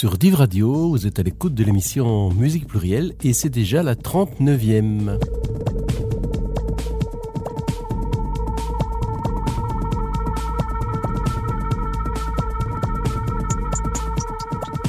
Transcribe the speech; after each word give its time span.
sur 0.00 0.16
Div 0.16 0.34
Radio, 0.36 0.88
vous 0.88 1.06
êtes 1.06 1.18
à 1.18 1.22
l'écoute 1.22 1.52
de 1.52 1.62
l'émission 1.62 2.30
Musique 2.30 2.66
Plurielle 2.66 3.12
et 3.22 3.34
c'est 3.34 3.50
déjà 3.50 3.82
la 3.82 3.94
39e. 3.94 5.18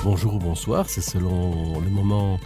Bonjour 0.05 0.35
ou 0.35 0.39
bonsoir, 0.39 0.87
c'est 0.87 1.01
selon 1.01 1.81
le 1.81 1.89
moment 1.89 2.39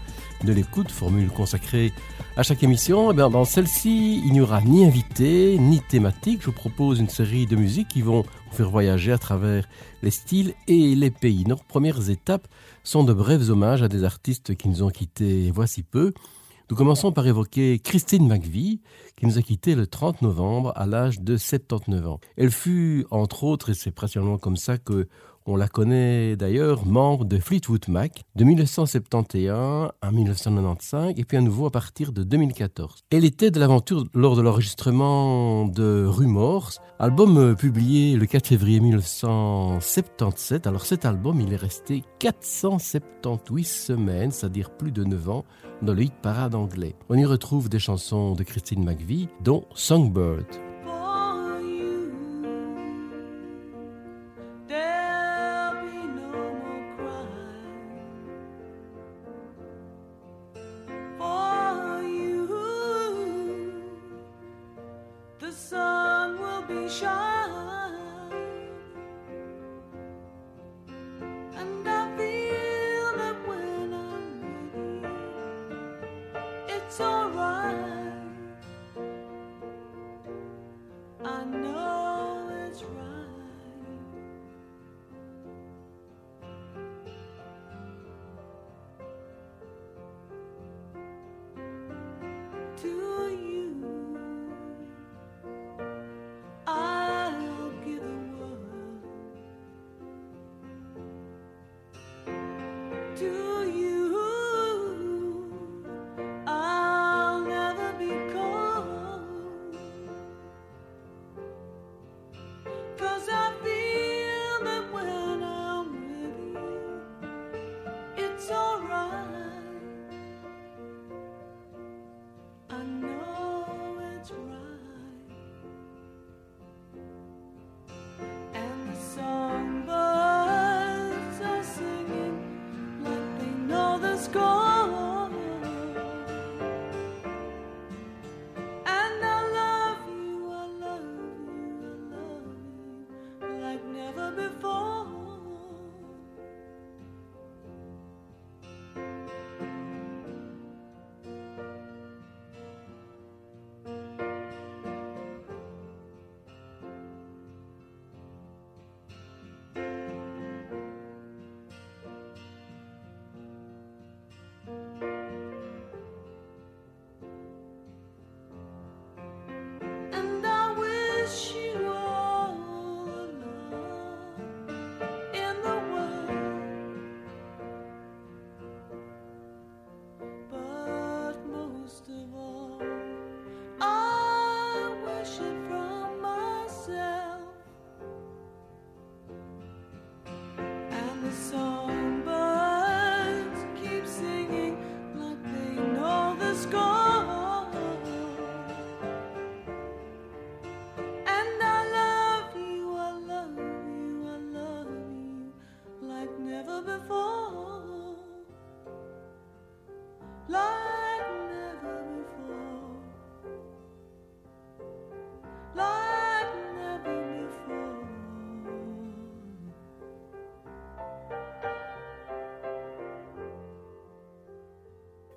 de 0.43 0.51
l'écoute, 0.51 0.89
formule 0.89 1.29
consacrée 1.29 1.93
à 2.35 2.41
chaque 2.41 2.63
émission. 2.63 3.11
Eh 3.11 3.13
bien, 3.13 3.29
dans 3.29 3.45
celle-ci, 3.45 4.23
il 4.25 4.33
n'y 4.33 4.41
aura 4.41 4.61
ni 4.61 4.85
invité, 4.85 5.59
ni 5.59 5.81
thématique. 5.81 6.39
Je 6.41 6.47
vous 6.47 6.51
propose 6.51 6.99
une 6.99 7.09
série 7.09 7.45
de 7.45 7.55
musiques 7.55 7.89
qui 7.89 8.01
vont 8.01 8.25
faire 8.55 8.69
voyager 8.69 9.11
à 9.11 9.17
travers 9.17 9.67
les 10.01 10.11
styles 10.11 10.53
et 10.67 10.95
les 10.95 11.11
pays. 11.11 11.43
Nos 11.45 11.57
premières 11.57 12.09
étapes 12.09 12.47
sont 12.83 13.03
de 13.03 13.11
brefs 13.11 13.49
hommages 13.49 13.83
à 13.83 13.89
des 13.89 14.05
artistes 14.05 14.55
qui 14.55 14.69
nous 14.69 14.81
ont 14.81 14.89
quittés 14.89 15.51
voici 15.51 15.83
peu. 15.83 16.13
Nous 16.69 16.77
commençons 16.77 17.11
par 17.11 17.27
évoquer 17.27 17.79
Christine 17.79 18.27
McVie, 18.27 18.79
qui 19.17 19.25
nous 19.25 19.37
a 19.37 19.41
quittés 19.41 19.75
le 19.75 19.87
30 19.87 20.21
novembre 20.21 20.71
à 20.75 20.87
l'âge 20.87 21.19
de 21.19 21.35
79 21.35 22.07
ans. 22.07 22.19
Elle 22.37 22.49
fut, 22.49 23.05
entre 23.11 23.43
autres, 23.43 23.71
et 23.71 23.73
c'est 23.73 23.91
principalement 23.91 24.37
comme 24.37 24.57
ça 24.57 24.77
que 24.77 25.07
on 25.45 25.55
la 25.55 25.67
connaît 25.67 26.35
d'ailleurs, 26.35 26.85
membre 26.85 27.25
de 27.25 27.37
Fleetwood 27.37 27.87
Mac 27.87 28.23
de 28.35 28.43
1971 28.43 29.91
à 30.01 30.11
1995 30.11 31.13
et 31.17 31.23
puis 31.23 31.37
à 31.37 31.41
nouveau 31.41 31.67
à 31.67 31.71
partir 31.71 32.11
de 32.11 32.23
2014. 32.23 33.03
Elle 33.11 33.25
était 33.25 33.51
de 33.51 33.59
l'aventure 33.59 34.05
lors 34.13 34.35
de 34.35 34.41
l'enregistrement 34.41 35.65
de 35.65 36.05
Rumors, 36.05 36.71
album 36.99 37.55
publié 37.55 38.15
le 38.15 38.25
4 38.25 38.47
février 38.47 38.79
1977. 38.79 40.67
Alors 40.67 40.85
cet 40.85 41.05
album, 41.05 41.39
il 41.39 41.53
est 41.53 41.57
resté 41.57 42.03
478 42.19 43.63
semaines, 43.63 44.31
c'est-à-dire 44.31 44.71
plus 44.71 44.91
de 44.91 45.03
9 45.03 45.29
ans, 45.29 45.45
dans 45.81 45.93
le 45.93 46.03
hit 46.03 46.13
parade 46.21 46.55
anglais. 46.55 46.95
On 47.09 47.15
y 47.15 47.25
retrouve 47.25 47.69
des 47.69 47.79
chansons 47.79 48.33
de 48.33 48.43
Christine 48.43 48.83
McVie, 48.83 49.29
dont 49.43 49.65
Songbird. 49.75 50.64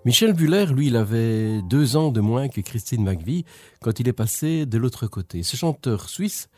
Michel 0.08 0.32
Buller, 0.32 0.64
lui, 0.72 0.86
il 0.86 0.96
avait 0.96 1.60
deux 1.60 1.98
ans 1.98 2.10
de 2.10 2.22
moins 2.22 2.48
que 2.48 2.62
Christine 2.62 3.04
McVie 3.04 3.44
quand 3.82 4.00
il 4.00 4.08
est 4.08 4.14
passé 4.14 4.64
de 4.64 4.78
l'autre 4.78 5.06
côté. 5.06 5.42
Ce 5.42 5.54
chanteur 5.54 6.08
suisse, 6.08 6.48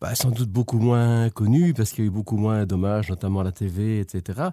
bah, 0.00 0.14
sans 0.14 0.30
doute 0.30 0.48
beaucoup 0.48 0.78
moins 0.78 1.28
connu 1.28 1.74
parce 1.74 1.90
qu'il 1.90 2.04
y 2.04 2.06
a 2.06 2.08
eu 2.08 2.10
beaucoup 2.10 2.38
moins 2.38 2.64
d'hommages, 2.64 3.10
notamment 3.10 3.40
à 3.40 3.44
la 3.44 3.52
TV, 3.52 4.00
etc. 4.00 4.48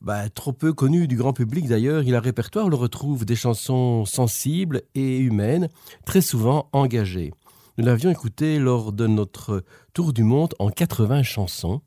Bah, 0.00 0.28
trop 0.28 0.52
peu 0.52 0.72
connu 0.72 1.06
du 1.06 1.14
grand 1.16 1.32
public 1.32 1.68
d'ailleurs, 1.68 2.02
il 2.02 2.16
a 2.16 2.20
répertoire, 2.20 2.66
on 2.66 2.68
le 2.68 2.74
retrouve 2.74 3.24
des 3.24 3.36
chansons 3.36 4.04
sensibles 4.06 4.82
et 4.96 5.18
humaines, 5.18 5.68
très 6.04 6.20
souvent 6.20 6.68
engagées. 6.72 7.32
Nous 7.76 7.84
l'avions 7.84 8.10
écouté 8.10 8.58
lors 8.58 8.92
de 8.92 9.06
notre 9.06 9.62
tour 9.94 10.12
du 10.12 10.24
monde 10.24 10.52
en 10.58 10.70
80 10.70 11.22
chansons. 11.22 11.80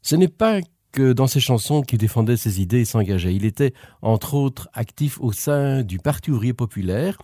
Ce 0.00 0.16
n'est 0.16 0.28
pas 0.28 0.60
dans 1.00 1.26
ses 1.26 1.40
chansons 1.40 1.82
qui 1.82 1.98
défendait 1.98 2.36
ses 2.36 2.60
idées 2.60 2.80
et 2.80 2.84
s'engageait. 2.84 3.34
Il 3.34 3.44
était, 3.44 3.72
entre 4.02 4.34
autres, 4.34 4.68
actif 4.72 5.18
au 5.20 5.32
sein 5.32 5.82
du 5.82 5.98
Parti 5.98 6.30
ouvrier 6.30 6.52
populaire, 6.52 7.18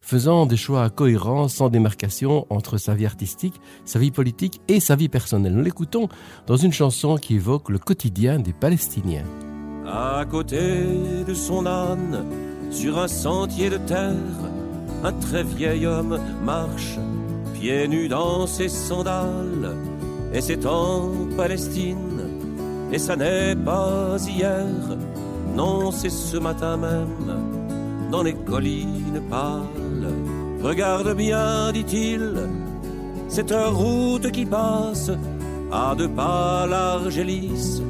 faisant 0.00 0.46
des 0.46 0.56
choix 0.56 0.90
cohérents, 0.90 1.48
sans 1.48 1.70
démarcation 1.70 2.46
entre 2.50 2.76
sa 2.78 2.94
vie 2.94 3.06
artistique, 3.06 3.60
sa 3.84 3.98
vie 3.98 4.10
politique 4.10 4.60
et 4.68 4.80
sa 4.80 4.96
vie 4.96 5.08
personnelle. 5.08 5.54
Nous 5.54 5.62
l'écoutons 5.62 6.08
dans 6.46 6.56
une 6.56 6.72
chanson 6.72 7.16
qui 7.16 7.36
évoque 7.36 7.70
le 7.70 7.78
quotidien 7.78 8.38
des 8.38 8.52
Palestiniens. 8.52 9.24
À 9.86 10.24
côté 10.30 10.58
de 11.26 11.34
son 11.34 11.66
âne, 11.66 12.24
sur 12.70 12.98
un 12.98 13.08
sentier 13.08 13.70
de 13.70 13.78
terre, 13.78 14.14
un 15.02 15.12
très 15.12 15.42
vieil 15.42 15.86
homme 15.86 16.18
marche, 16.42 16.98
pieds 17.54 17.88
nus 17.88 18.08
dans 18.08 18.46
ses 18.46 18.68
sandales, 18.68 19.76
et 20.32 20.40
c'est 20.40 20.66
en 20.66 21.10
Palestine 21.36 22.13
Et 22.92 22.98
ça 22.98 23.16
n'est 23.16 23.56
pas 23.56 24.16
hier, 24.28 24.66
non, 25.56 25.90
c'est 25.90 26.10
ce 26.10 26.36
matin 26.36 26.76
même, 26.76 28.08
dans 28.10 28.22
les 28.22 28.34
collines 28.34 29.20
pâles. 29.30 30.12
Regarde 30.62 31.14
bien, 31.16 31.72
dit-il, 31.72 32.48
cette 33.28 33.54
route 33.54 34.30
qui 34.30 34.46
passe 34.46 35.10
à 35.72 35.94
deux 35.96 36.08
pas 36.08 36.66
large 36.66 37.18
et 37.18 37.24
lisse 37.24 37.82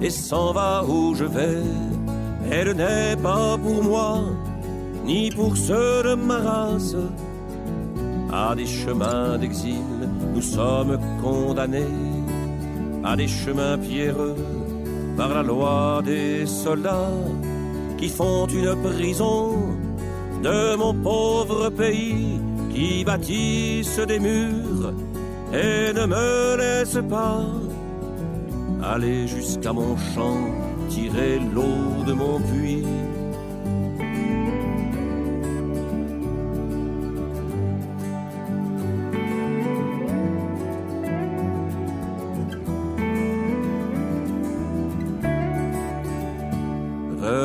et 0.00 0.10
s'en 0.10 0.52
va 0.52 0.84
où 0.84 1.14
je 1.14 1.24
vais. 1.24 1.62
Elle 2.50 2.72
n'est 2.72 3.16
pas 3.16 3.56
pour 3.58 3.82
moi, 3.84 4.20
ni 5.04 5.30
pour 5.30 5.56
ceux 5.56 6.02
de 6.02 6.14
ma 6.14 6.38
race. 6.38 6.96
À 8.32 8.54
des 8.54 8.66
chemins 8.66 9.38
d'exil, 9.38 10.08
nous 10.34 10.42
sommes 10.42 10.98
condamnés, 11.22 12.09
à 13.04 13.16
des 13.16 13.28
chemins 13.28 13.78
pierreux, 13.78 14.36
par 15.16 15.30
la 15.34 15.42
loi 15.42 16.02
des 16.04 16.46
soldats, 16.46 17.12
qui 17.98 18.08
font 18.08 18.46
une 18.46 18.74
prison 18.82 19.52
de 20.42 20.76
mon 20.76 20.94
pauvre 20.94 21.70
pays, 21.70 22.40
qui 22.72 23.04
bâtissent 23.04 24.00
des 24.06 24.18
murs 24.18 24.92
et 25.52 25.92
ne 25.92 26.06
me 26.06 26.56
laissent 26.56 27.08
pas 27.08 27.44
aller 28.82 29.26
jusqu'à 29.26 29.72
mon 29.72 29.96
champ, 29.96 30.48
tirer 30.88 31.38
l'eau 31.54 32.04
de 32.06 32.12
mon 32.12 32.40
puits. 32.40 32.84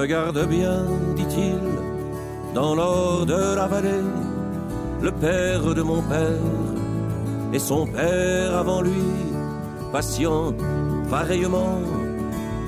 Regarde 0.06 0.48
bien, 0.48 0.86
dit-il, 1.16 1.57
dans 2.54 2.75
l'or 2.75 3.25
de 3.25 3.56
la 3.56 3.66
vallée, 3.66 4.06
le 5.02 5.12
père 5.12 5.74
de 5.74 5.81
mon 5.81 6.04
père 6.04 6.46
et 7.52 7.57
son 7.57 7.88
père 7.88 8.56
avant 8.56 8.81
lui, 8.84 9.07
patient 9.92 10.54
pareillement, 11.10 11.80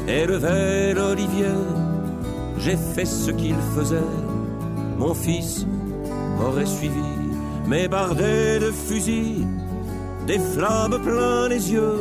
élevait 0.08 0.96
l'olivier. 0.96 1.54
J'ai 2.58 2.76
fait 2.76 3.06
ce 3.06 3.30
qu'il 3.30 3.60
faisait, 3.76 4.12
mon 4.98 5.14
fils 5.14 5.68
m'aurait 6.40 6.66
suivi, 6.66 7.12
mais 7.68 7.88
bardé 7.88 8.58
de 8.60 8.72
fusils, 8.72 9.46
des 10.26 10.40
flammes 10.40 11.00
plein 11.04 11.50
les 11.50 11.72
yeux, 11.72 12.00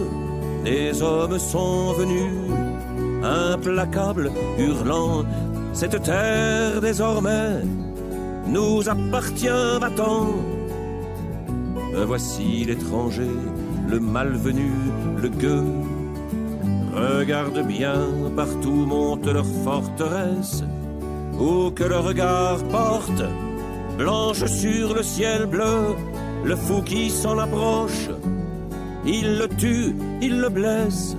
des 0.65 1.03
hommes 1.03 1.39
sont 1.39 1.93
venus, 1.93 2.33
implacables, 3.53 4.31
hurlant, 4.59 5.25
cette 5.73 6.03
terre 6.03 6.81
désormais 6.81 7.63
nous 8.47 8.89
appartient, 8.89 9.79
va-t'en. 9.81 10.29
Voici 12.07 12.65
l'étranger, 12.65 13.37
le 13.89 13.99
malvenu, 14.01 14.71
le 15.17 15.29
gueux, 15.29 15.65
Regarde 16.97 17.61
bien, 17.67 18.09
partout 18.35 18.87
monte 18.87 19.27
leur 19.27 19.45
forteresse, 19.65 20.65
où 21.39 21.71
que 21.71 21.85
le 21.85 21.99
regard 21.99 22.57
porte, 22.71 23.23
blanche 23.99 24.47
sur 24.47 24.95
le 24.95 25.03
ciel 25.03 25.45
bleu, 25.45 25.95
le 26.43 26.57
fou 26.57 26.81
qui 26.81 27.11
s'en 27.11 27.37
approche, 27.39 28.09
il 29.05 29.37
le 29.37 29.47
tue, 29.47 29.95
il 30.23 30.41
le 30.41 30.49
blesse. 30.49 31.19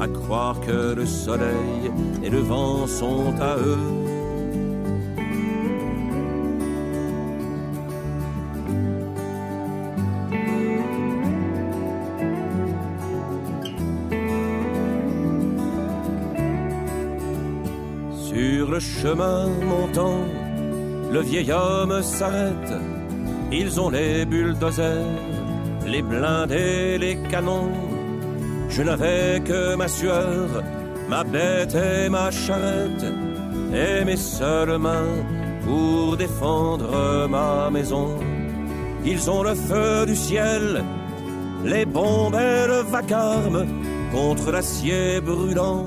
À 0.00 0.08
croire 0.08 0.60
que 0.60 0.94
le 0.94 1.06
soleil 1.06 1.90
et 2.22 2.30
le 2.30 2.38
vent 2.38 2.86
sont 2.86 3.34
à 3.40 3.56
eux 3.56 4.02
chemin 19.02 19.48
montant, 19.64 20.20
le 21.10 21.20
vieil 21.20 21.52
homme 21.52 22.02
s'arrête. 22.02 22.72
Ils 23.50 23.80
ont 23.80 23.90
les 23.90 24.24
bulldozers, 24.24 25.06
les 25.86 26.02
blindés, 26.02 26.98
les 26.98 27.16
canons. 27.30 27.91
Je 28.74 28.82
n'avais 28.82 29.40
que 29.44 29.74
ma 29.76 29.88
sueur, 29.88 30.48
ma 31.08 31.22
bête 31.24 31.74
et 31.74 32.08
ma 32.08 32.30
charrette, 32.30 33.06
et 33.72 34.04
mes 34.04 34.16
seules 34.16 34.78
mains 34.78 35.16
pour 35.64 36.16
défendre 36.16 37.28
ma 37.28 37.70
maison. 37.70 38.08
Ils 39.04 39.30
ont 39.30 39.42
le 39.42 39.54
feu 39.54 40.06
du 40.06 40.16
ciel, 40.16 40.82
les 41.64 41.84
bombes 41.84 42.34
et 42.34 42.66
le 42.66 42.82
vacarme 42.90 43.66
contre 44.10 44.50
l'acier 44.50 45.20
brûlant. 45.20 45.86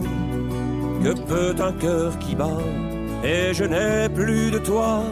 Que 1.04 1.14
peut 1.30 1.56
un 1.62 1.74
cœur 1.74 2.18
qui 2.20 2.36
bat 2.36 2.62
et 3.26 3.54
je 3.54 3.64
n'ai 3.64 4.08
plus 4.10 4.52
de 4.52 4.60
toi, 4.60 5.04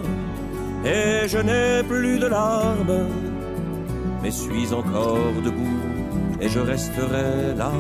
et 0.86 1.28
je 1.28 1.40
n'ai 1.40 1.84
plus 1.88 2.20
de 2.20 2.28
larmes, 2.28 3.08
mais 4.22 4.30
suis 4.30 4.72
encore 4.72 5.34
debout, 5.44 5.73
et 6.44 6.50
je 6.50 6.60
resterai 6.60 7.56
là. 7.58 7.72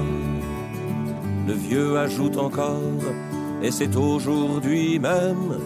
Le 1.47 1.53
vieux 1.53 1.97
ajoute 1.97 2.37
encore, 2.37 3.03
et 3.61 3.71
c'est 3.71 3.95
aujourd'hui 3.95 4.99
même, 4.99 5.59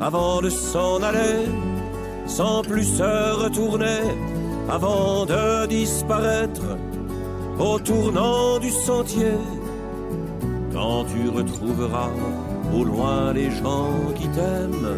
avant 0.00 0.40
de 0.40 0.48
s'en 0.48 1.02
aller, 1.02 1.44
sans 2.26 2.62
plus 2.62 2.84
se 2.84 3.42
retourner, 3.44 4.00
avant 4.70 5.26
de 5.26 5.66
disparaître, 5.66 6.62
au 7.58 7.78
tournant 7.78 8.58
du 8.58 8.70
sentier, 8.70 9.36
quand 10.72 11.04
tu 11.12 11.28
retrouveras 11.28 12.10
au 12.74 12.84
loin 12.84 13.34
les 13.34 13.50
gens 13.50 13.92
qui 14.14 14.26
t'aiment, 14.28 14.96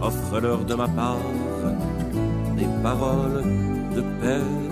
offre-leur 0.00 0.64
de 0.64 0.74
ma 0.74 0.86
part 0.86 1.32
des 2.56 2.68
paroles 2.84 3.42
de 3.96 4.00
paix 4.20 4.65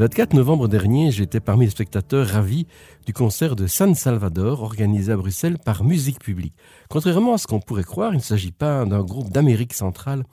Le 0.00 0.08
4 0.08 0.32
novembre 0.32 0.66
dernier, 0.66 1.10
j'étais 1.10 1.40
parmi 1.40 1.66
les 1.66 1.70
spectateurs 1.70 2.26
ravis 2.26 2.66
du 3.04 3.12
concert 3.12 3.54
de 3.54 3.66
San 3.66 3.94
Salvador 3.94 4.62
organisé 4.62 5.12
à 5.12 5.16
Bruxelles 5.18 5.58
par 5.58 5.84
Musique 5.84 6.20
Publique. 6.20 6.54
Contrairement 6.88 7.34
à 7.34 7.36
ce 7.36 7.46
qu'on 7.46 7.60
pourrait 7.60 7.84
croire, 7.84 8.14
il 8.14 8.16
ne 8.16 8.22
s'agit 8.22 8.50
pas 8.50 8.86
d'un 8.86 9.02
groupe 9.02 9.28
d'Amérique 9.28 9.74
centrale. 9.74 10.24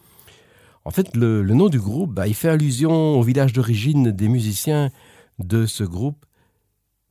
En 0.85 0.91
fait, 0.91 1.13
le, 1.17 1.41
nom 1.43 1.67
du 1.67 1.81
groupe, 1.81 2.13
bah, 2.13 2.29
il 2.29 2.33
fait 2.33 2.47
allusion 2.47 3.19
au 3.19 3.21
village 3.23 3.51
d'origine 3.51 4.11
des 4.11 4.29
musiciens 4.29 4.89
de 5.37 5.65
ce 5.65 5.83
groupe, 5.83 6.25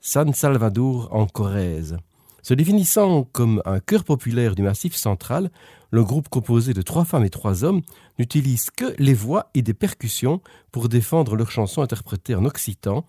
San 0.00 0.32
Salvador 0.32 1.10
en 1.12 1.26
Corrèze. 1.26 1.98
Se 2.42 2.54
définissant 2.54 3.24
comme 3.24 3.60
un 3.66 3.80
chœur 3.80 4.02
populaire 4.02 4.54
du 4.54 4.62
Massif 4.62 4.96
central, 4.96 5.50
le 5.90 6.04
groupe 6.04 6.30
composé 6.30 6.72
de 6.72 6.80
trois 6.80 7.04
femmes 7.04 7.24
et 7.24 7.28
trois 7.28 7.64
hommes 7.64 7.82
n'utilise 8.18 8.70
que 8.70 8.94
les 8.98 9.14
voix 9.14 9.50
et 9.54 9.62
des 9.62 9.74
percussions 9.74 10.40
pour 10.72 10.88
défendre 10.88 11.36
leurs 11.36 11.50
chansons 11.50 11.82
interprétées 11.82 12.34
en 12.34 12.44
occitan, 12.44 13.04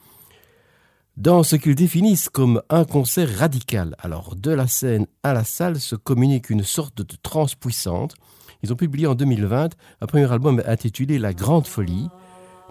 dans 1.17 1.41
ce 1.41 1.55
qu'ils 1.55 1.75
définissent 1.75 2.29
comme 2.29 2.61
un 2.69 2.85
concert 2.85 3.39
radical. 3.39 3.95
Alors, 3.99 4.35
de 4.35 4.51
la 4.51 4.67
scène 4.67 5.07
à 5.23 5.33
la 5.33 5.43
salle 5.43 5.79
se 5.79 5.95
communique 5.95 6.51
une 6.51 6.63
sorte 6.63 7.01
de 7.01 7.15
transe 7.23 7.55
puissante. 7.55 8.15
Ils 8.61 8.71
ont 8.71 8.75
publié 8.75 9.07
en 9.07 9.15
2020 9.15 9.69
un 10.01 10.05
premier 10.05 10.31
album 10.31 10.61
intitulé 10.65 11.17
La 11.17 11.33
Grande 11.33 11.65
Folie. 11.65 12.07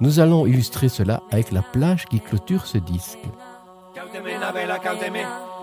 Nous 0.00 0.20
allons 0.20 0.46
illustrer 0.46 0.88
cela 0.88 1.22
avec 1.32 1.50
la 1.50 1.62
plage 1.62 2.04
qui 2.06 2.20
clôture 2.20 2.66
ce 2.66 2.78
disque. 2.78 3.18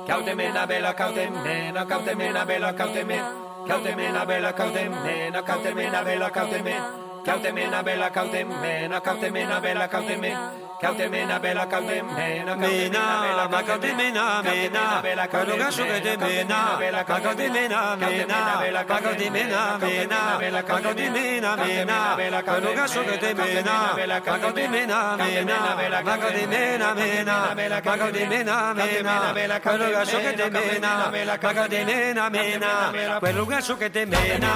Count 0.06 0.26
them 0.26 0.40
in 0.42 0.52
Cautemena, 0.52 0.68
bella, 0.68 0.94
cautemena, 0.94 1.86
cautemena, 1.86 2.46
bella, 2.46 2.74
cautemena. 2.74 3.32
Cautemena, 3.66 4.26
bella, 4.26 4.54
cautemena, 4.54 5.44
cautemena, 5.44 6.04
bella, 6.04 6.30
cautemena. 6.30 7.13
Kautemena 7.26 7.82
bela 7.84 8.10
kautemena 8.10 9.00
kautemena 9.00 9.62
bela 9.62 9.88
kautemena 9.88 10.52
kautemena 10.82 11.40
bela 11.40 11.66
kautemena 11.66 12.44
kautemena 12.46 13.04
bela 13.24 13.48
kautemena 13.64 14.44
mena 14.44 15.02
bela 15.02 15.28
kauga 15.28 15.72
shugatemena 15.72 16.78
bela 16.80 17.04
kautemena 17.06 17.96
mena. 17.96 18.60
bella, 18.60 18.84
kautemena 18.84 19.80
mena. 19.80 20.38
bela 20.40 20.64
kautemena 20.64 21.56
mena 21.56 22.16
bela 22.18 22.42
kauga 22.44 22.88
shugatemena 22.92 23.76
bela 23.96 24.20
kautemena 24.20 25.18
mena 25.18 25.76
bela 25.80 26.04
kautemena 26.04 26.94
mena 26.94 27.56
bela 27.56 27.82
kautemena 27.82 28.74
mena. 28.76 29.34
bela 29.34 29.60
kauga 29.60 30.06
shugatemena 30.12 30.92
bela 31.12 31.38
mena 32.30 32.92
bela 32.92 33.20
kauga 33.22 33.62
shugatemena 33.62 34.52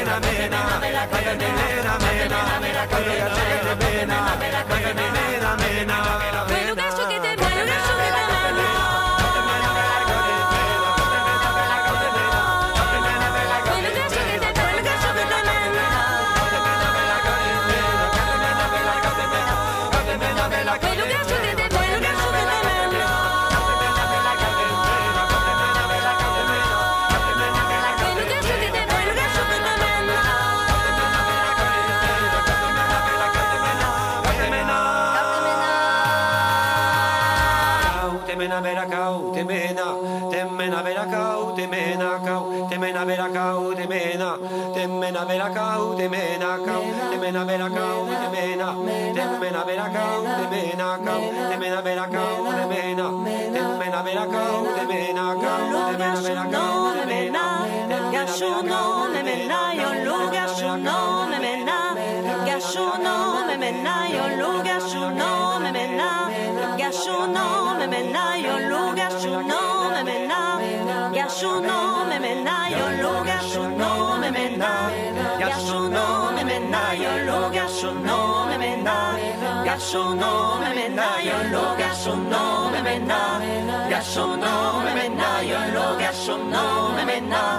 mena, 0.00 0.18
mena, 0.60 0.98
de 1.30 1.36
mena, 1.50 1.54
mena, 1.54 1.54
de 1.54 1.58
mena, 1.60 1.96
mena, 2.40 2.86
de 3.50 3.74
mena, 3.80 4.36
mena, 4.40 4.66
de 4.70 5.04
mena, 5.10 5.56
mena, 5.56 7.29
berakau 43.20 43.74
de 43.74 43.86
mena 43.86 44.36
temena. 44.74 45.24
Berakau 45.28 45.98
de 45.98 46.08
mena 46.08 46.56
kau. 46.66 46.82
Temena 47.12 47.44
berakau 47.44 48.06
de 48.06 48.28
mena 48.34 48.68
temena. 49.12 49.64
berakau 49.68 50.22
de 50.24 50.46
mena 50.52 50.98
kau. 51.04 51.22
temena 51.50 51.80
berakau 51.82 52.36
de 52.56 52.64
mena 52.72 53.06
temena. 53.60 54.02
berakau 54.02 54.64
de 54.76 54.84
mena. 54.90 55.26
Kau. 55.40 55.64
Temena 55.92 56.20
berakau 56.26 56.79
gastronomeme 79.90 80.88
na 80.94 81.18
yolo 81.18 81.74
gastronomeme 81.76 82.98
na 83.10 83.42
gastronomeme 83.90 85.08
na 85.18 85.42
yolo 85.42 85.98
gastronomeme 85.98 87.20
na 87.26 87.58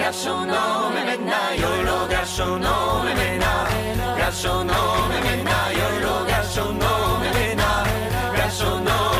gastronomeme 0.00 1.16
na 1.20 1.52
yolo 1.60 2.08
gastronomeme 2.08 3.36
na 3.36 3.68
gastronomeme 4.16 5.44
na 5.44 5.60
yolo 5.76 6.24
gastronomeme 6.24 7.54
na 7.60 7.84
gastronomeme 8.32 9.15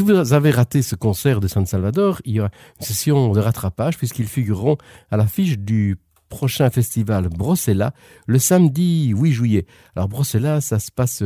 si 0.00 0.06
vous 0.06 0.32
avez 0.32 0.50
raté 0.50 0.80
ce 0.80 0.94
concert 0.94 1.40
de 1.40 1.46
San 1.46 1.66
Salvador, 1.66 2.22
il 2.24 2.32
y 2.32 2.40
aura 2.40 2.48
une 2.80 2.86
session 2.86 3.32
de 3.32 3.38
rattrapage 3.38 3.98
puisqu'ils 3.98 4.28
figureront 4.28 4.78
à 5.10 5.18
l'affiche 5.18 5.58
du 5.58 5.98
prochain 6.30 6.70
festival 6.70 7.28
Brossella 7.28 7.92
le 8.26 8.38
samedi 8.38 9.08
8 9.08 9.32
juillet. 9.32 9.66
Alors 9.94 10.08
Brossella, 10.08 10.62
ça 10.62 10.78
se 10.78 10.90
passe 10.90 11.22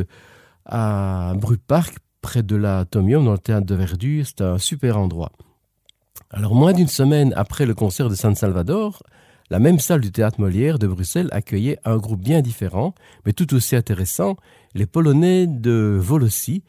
à 0.67 1.35
Bru 1.37 1.57
Park, 1.57 1.99
près 2.21 2.43
de 2.43 2.57
l'Atomium, 2.57 3.25
dans 3.25 3.31
le 3.31 3.39
théâtre 3.39 3.65
de 3.65 3.77
Verdure. 3.77 4.27
C'est 4.27 4.41
un 4.41 4.59
super 4.59 4.99
endroit. 4.99 5.31
Alors 6.31 6.57
moins 6.57 6.73
d'une 6.73 6.89
semaine 6.89 7.33
après 7.37 7.67
le 7.67 7.75
concert 7.75 8.09
de 8.09 8.17
San 8.17 8.35
Salvador, 8.35 9.05
la 9.51 9.61
même 9.61 9.79
salle 9.79 10.01
du 10.01 10.11
théâtre 10.11 10.41
Molière 10.41 10.81
de 10.81 10.89
Bruxelles 10.89 11.29
accueillait 11.31 11.79
un 11.85 11.99
groupe 11.99 12.21
bien 12.21 12.41
différent, 12.41 12.93
mais 13.25 13.35
tout 13.35 13.55
aussi 13.55 13.77
intéressant, 13.77 14.35
les 14.75 14.87
Polonais 14.87 15.47
de 15.47 15.97
Volossi, 16.01 16.65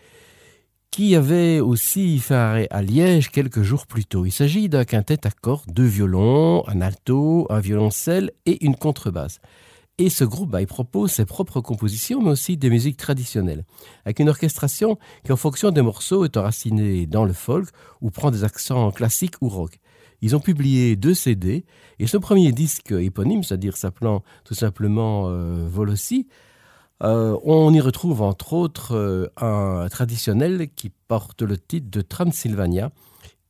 qui 0.96 1.14
avait 1.14 1.60
aussi 1.60 2.20
fait 2.20 2.36
arrêt 2.36 2.68
à 2.72 2.82
Liège 2.82 3.30
quelques 3.30 3.64
jours 3.64 3.86
plus 3.86 4.06
tôt. 4.06 4.26
Il 4.26 4.32
s'agit 4.32 4.70
d'un 4.70 4.86
quintet 4.86 5.28
à 5.28 5.30
cordes, 5.30 5.70
deux 5.70 5.84
violons, 5.84 6.66
un 6.70 6.80
alto, 6.80 7.48
un 7.50 7.60
violoncelle 7.60 8.32
et 8.46 8.64
une 8.64 8.78
contrebasse. 8.78 9.42
Et 9.98 10.10
ce 10.10 10.24
groupe, 10.24 10.52
bah, 10.52 10.62
il 10.62 10.68
propose 10.68 11.12
ses 11.12 11.26
propres 11.26 11.60
compositions, 11.60 12.22
mais 12.22 12.30
aussi 12.30 12.56
des 12.56 12.70
musiques 12.70 12.96
traditionnelles, 12.96 13.66
avec 14.06 14.20
une 14.20 14.30
orchestration 14.30 14.98
qui, 15.26 15.34
en 15.34 15.36
fonction 15.36 15.70
des 15.72 15.82
morceaux, 15.82 16.24
est 16.24 16.38
enracinée 16.38 17.08
dans 17.08 17.26
le 17.26 17.34
folk 17.34 17.68
ou 18.00 18.10
prend 18.10 18.32
des 18.32 18.46
accents 18.46 18.90
classiques 18.92 19.42
ou 19.42 19.50
rock. 19.50 19.80
Ils 20.22 20.34
ont 20.34 20.40
publié 20.40 20.96
deux 20.96 21.14
CD, 21.14 21.66
et 22.00 22.08
ce 22.08 22.16
premier 22.16 22.54
disque 22.54 22.94
éponyme, 22.94 23.44
c'est-à-dire 23.44 23.76
s'appelant 23.76 24.24
tout 24.46 24.56
simplement 24.56 25.28
euh, 25.28 25.68
Volossi, 25.68 26.30
euh, 27.04 27.38
on 27.44 27.74
y 27.74 27.82
retrouve 27.82 28.22
entre 28.22 28.54
autres 28.54 28.96
euh, 28.96 29.28
un 29.38 29.88
traditionnel 29.90 30.70
qui 30.76 30.92
porte 31.08 31.42
le 31.42 31.58
titre 31.58 31.88
de 31.90 32.02
Transylvania 32.02 32.92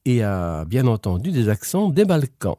et 0.05 0.23
a 0.23 0.65
bien 0.65 0.87
entendu 0.87 1.31
des 1.31 1.49
accents 1.49 1.89
des 1.89 2.05
Balkans. 2.05 2.57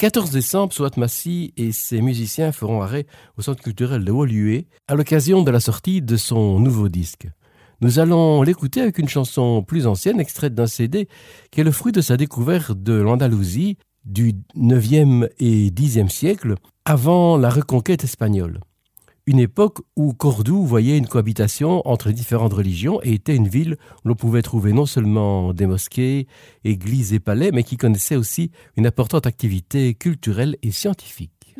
14 0.00 0.30
décembre, 0.30 0.72
Swat 0.72 0.92
Massi 0.96 1.52
et 1.58 1.72
ses 1.72 2.00
musiciens 2.00 2.52
feront 2.52 2.80
arrêt 2.80 3.04
au 3.36 3.42
centre 3.42 3.62
culturel 3.62 4.02
de 4.02 4.10
Woluwe 4.10 4.64
à 4.88 4.94
l'occasion 4.94 5.42
de 5.42 5.50
la 5.50 5.60
sortie 5.60 6.00
de 6.00 6.16
son 6.16 6.58
nouveau 6.58 6.88
disque. 6.88 7.28
Nous 7.82 7.98
allons 7.98 8.40
l'écouter 8.40 8.80
avec 8.80 8.96
une 8.96 9.10
chanson 9.10 9.62
plus 9.62 9.86
ancienne, 9.86 10.18
extraite 10.18 10.54
d'un 10.54 10.66
CD, 10.66 11.06
qui 11.50 11.60
est 11.60 11.64
le 11.64 11.70
fruit 11.70 11.92
de 11.92 12.00
sa 12.00 12.16
découverte 12.16 12.82
de 12.82 12.94
l'Andalousie 12.94 13.76
du 14.06 14.32
9e 14.56 15.28
et 15.38 15.68
10e 15.68 16.08
siècle, 16.08 16.54
avant 16.86 17.36
la 17.36 17.50
reconquête 17.50 18.02
espagnole 18.02 18.60
une 19.30 19.38
époque 19.38 19.78
où 19.94 20.12
Cordoue 20.12 20.64
voyait 20.64 20.98
une 20.98 21.06
cohabitation 21.06 21.86
entre 21.86 22.10
différentes 22.10 22.52
religions 22.52 23.00
et 23.04 23.12
était 23.12 23.36
une 23.36 23.46
ville 23.46 23.76
où 24.04 24.08
l'on 24.08 24.16
pouvait 24.16 24.42
trouver 24.42 24.72
non 24.72 24.86
seulement 24.86 25.52
des 25.52 25.66
mosquées, 25.66 26.26
églises 26.64 27.12
et 27.12 27.20
palais, 27.20 27.52
mais 27.52 27.62
qui 27.62 27.76
connaissait 27.76 28.16
aussi 28.16 28.50
une 28.76 28.88
importante 28.88 29.28
activité 29.28 29.94
culturelle 29.94 30.56
et 30.64 30.72
scientifique. 30.72 31.54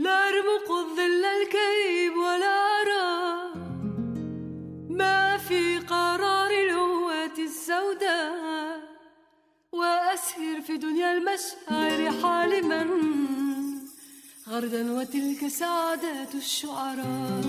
غردا 14.51 14.93
وتلك 14.93 15.49
سعادات 15.49 16.35
الشعراء. 16.35 17.41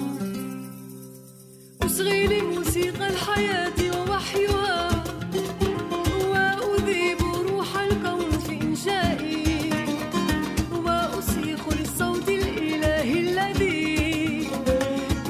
أصغي 1.81 2.27
لموسيقى 2.27 3.07
الحياة 3.07 3.79
ووحيها. 3.95 5.03
وأذيب 6.31 7.21
روح 7.49 7.77
الكون 7.77 8.31
في 8.45 8.53
إنشائي. 8.61 9.69
وأصيخ 10.85 11.61
للصوت 11.73 12.29
الإلهي 12.29 13.19
الذي 13.19 14.47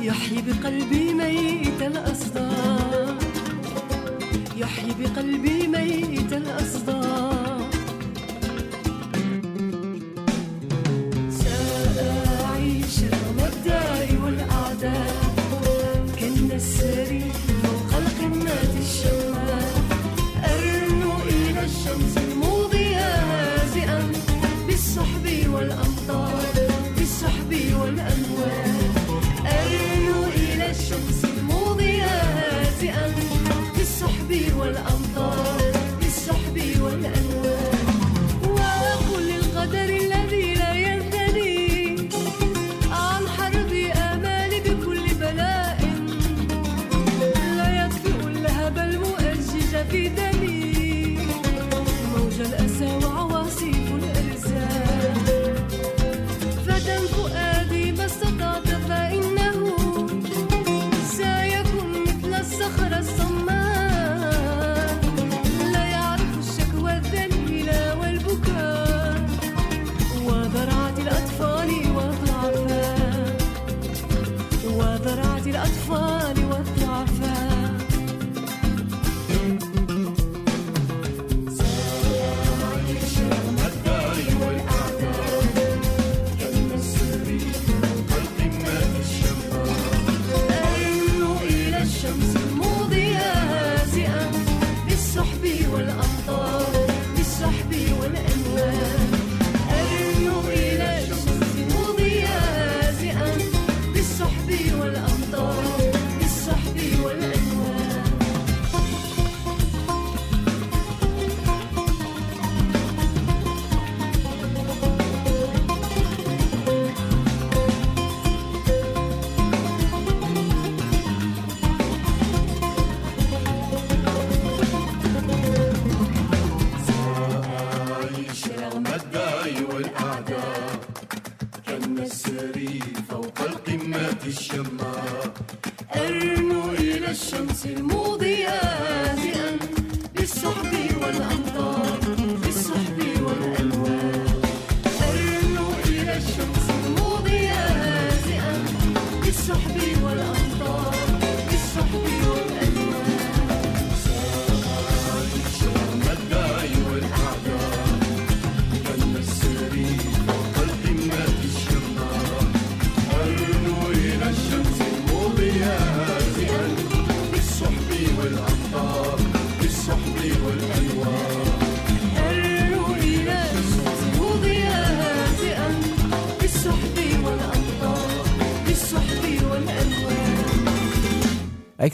يحيي 0.01 0.41
بقلبي 0.47 1.13
ميت 1.13 1.81
الأصدار 1.81 3.17
يحيي 4.57 4.93
بقلبي 4.99 5.67
ميت 5.67 6.33
الأصدار 6.33 7.40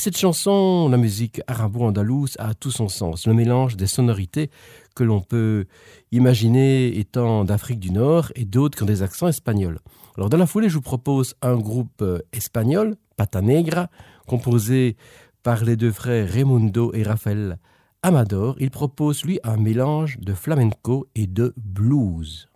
cette 0.08 0.16
chanson, 0.16 0.88
la 0.88 0.96
musique 0.96 1.42
arabo-andalouse 1.48 2.38
a 2.40 2.54
tout 2.54 2.72
son 2.72 2.88
sens, 2.88 3.28
le 3.28 3.34
mélange 3.34 3.76
des 3.76 3.88
sonorités 3.88 4.50
que 4.96 5.04
l'on 5.04 5.20
peut 5.20 5.66
imaginer 6.14 6.98
étant 6.98 7.44
d'Afrique 7.44 7.82
du 7.82 7.92
Nord 7.92 8.32
et 8.36 8.46
d'autres 8.46 8.78
qui 8.78 8.84
ont 8.84 8.86
des 8.86 9.04
accents 9.04 9.28
espagnols. 9.28 9.80
Alors 10.16 10.30
dans 10.30 10.38
la 10.38 10.46
foulée, 10.46 10.70
je 10.70 10.76
vous 10.76 10.82
propose 10.82 11.36
un 11.42 11.58
groupe 11.58 12.02
euh, 12.02 12.20
espagnol, 12.32 12.96
Pata 13.18 13.42
Negra, 13.42 13.90
composé 14.28 14.96
par 15.44 15.66
les 15.66 15.76
deux 15.76 15.92
frères 15.92 16.32
Raimundo 16.32 16.94
et 16.94 17.04
Rafael 17.04 17.60
Amador. 18.02 18.56
Il 18.62 18.72
propose 18.72 19.26
lui 19.26 19.42
un 19.44 19.58
mélange 19.58 20.20
de 20.22 20.34
flamenco 20.34 21.10
et 21.16 21.28
de 21.28 21.54
blues. 21.58 22.47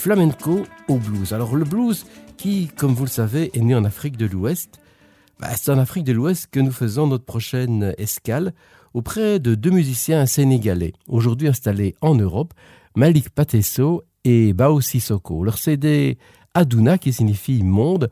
Flamenco 0.00 0.64
au 0.88 0.96
blues. 0.96 1.34
Alors 1.34 1.54
le 1.56 1.66
blues, 1.66 2.06
qui, 2.38 2.68
comme 2.68 2.94
vous 2.94 3.04
le 3.04 3.10
savez, 3.10 3.50
est 3.52 3.60
né 3.60 3.74
en 3.74 3.84
Afrique 3.84 4.16
de 4.16 4.24
l'Ouest, 4.24 4.80
bah, 5.38 5.48
c'est 5.54 5.70
en 5.70 5.78
Afrique 5.78 6.04
de 6.04 6.12
l'Ouest 6.12 6.48
que 6.50 6.58
nous 6.58 6.72
faisons 6.72 7.06
notre 7.06 7.26
prochaine 7.26 7.94
escale 7.98 8.54
auprès 8.94 9.38
de 9.40 9.54
deux 9.54 9.68
musiciens 9.70 10.24
sénégalais, 10.24 10.94
aujourd'hui 11.06 11.48
installés 11.48 11.96
en 12.00 12.14
Europe, 12.14 12.54
Malik 12.96 13.28
Patesso 13.28 14.02
et 14.24 14.54
Bao 14.54 14.80
Sissoko. 14.80 15.44
Leur 15.44 15.58
CD 15.58 16.16
Aduna, 16.54 16.96
qui 16.96 17.12
signifie 17.12 17.62
monde, 17.62 18.08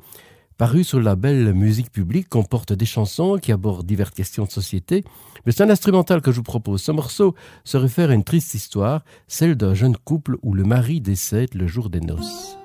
paru 0.59 0.83
sur 0.83 0.99
le 0.99 1.05
label 1.05 1.55
Musique 1.55 1.93
publique, 1.93 2.29
comporte 2.29 2.73
des 2.73 2.85
chansons 2.85 3.39
qui 3.41 3.53
abordent 3.53 3.87
diverses 3.87 4.11
questions 4.11 4.45
de 4.45 4.51
société. 4.51 5.05
Mais 5.47 5.53
c'est 5.53 5.63
un 5.63 5.71
instrumental 5.71 6.21
que 6.21 6.33
je 6.33 6.37
vous 6.39 6.43
propose. 6.43 6.83
Ce 6.83 6.93
morceau 6.93 7.35
se 7.65 7.77
réfère 7.77 8.11
à 8.11 8.15
une 8.15 8.25
triste 8.25 8.53
histoire, 8.55 9.05
celle 9.29 9.55
d'un 9.55 9.75
jeune 9.75 9.97
couple 9.97 10.37
où 10.43 10.53
le 10.53 10.65
mari 10.65 11.01
décède 11.01 11.55
le 11.55 11.69
jour 11.69 11.89
des 11.89 12.01
noces. 12.01 12.58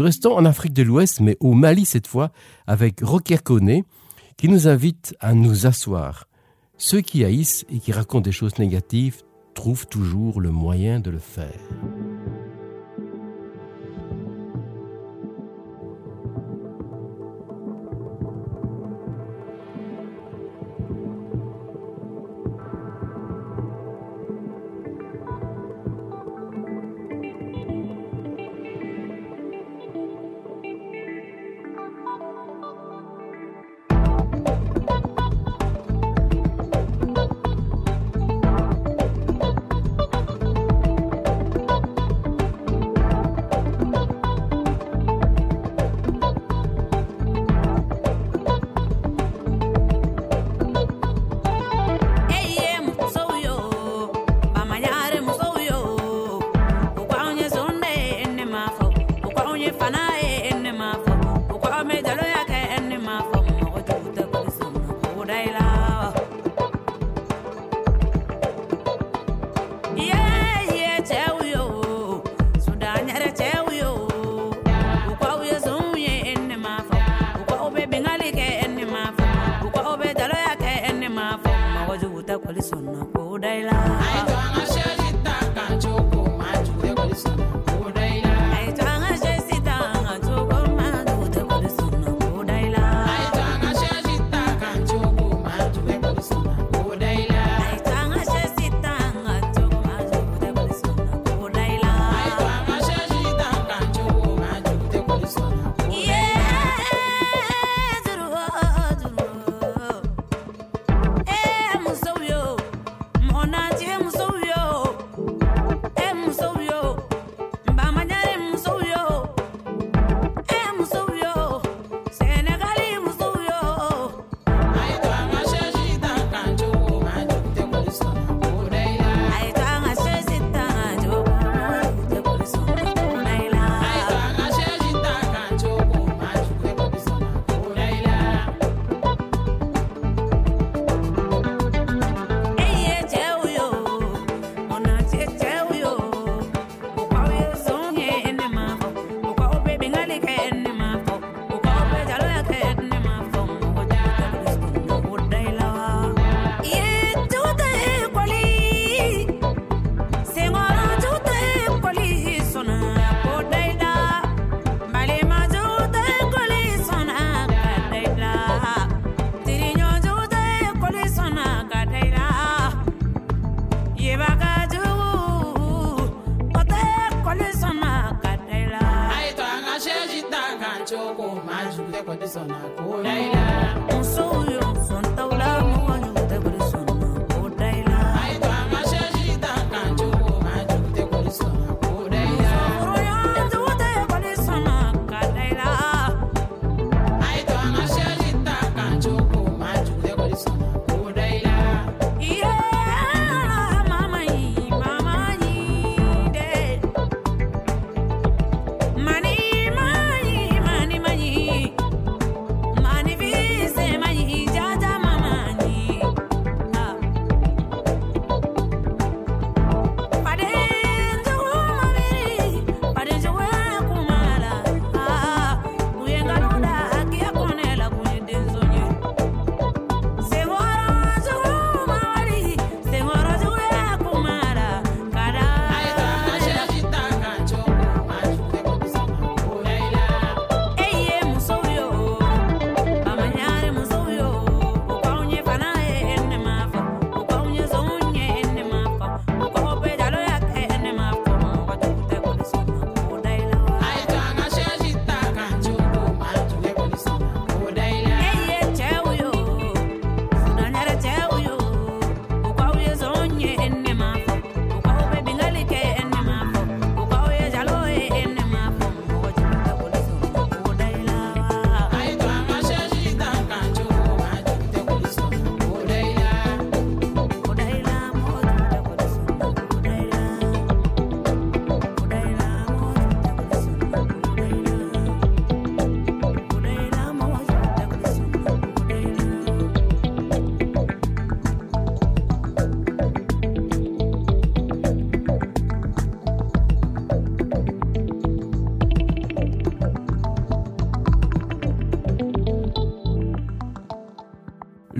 Restons 0.00 0.36
en 0.36 0.44
Afrique 0.44 0.72
de 0.72 0.82
l'Ouest, 0.82 1.20
mais 1.20 1.36
au 1.40 1.54
Mali 1.54 1.84
cette 1.84 2.06
fois, 2.06 2.30
avec 2.66 3.00
Rocker 3.00 3.38
Kone, 3.42 3.82
qui 4.36 4.48
nous 4.48 4.68
invite 4.68 5.14
à 5.20 5.34
nous 5.34 5.66
asseoir. 5.66 6.26
Ceux 6.78 7.00
qui 7.00 7.24
haïssent 7.24 7.66
et 7.70 7.78
qui 7.78 7.92
racontent 7.92 8.22
des 8.22 8.32
choses 8.32 8.58
négatives 8.58 9.22
trouvent 9.54 9.86
toujours 9.86 10.40
le 10.40 10.50
moyen 10.50 11.00
de 11.00 11.10
le 11.10 11.18
faire. 11.18 11.60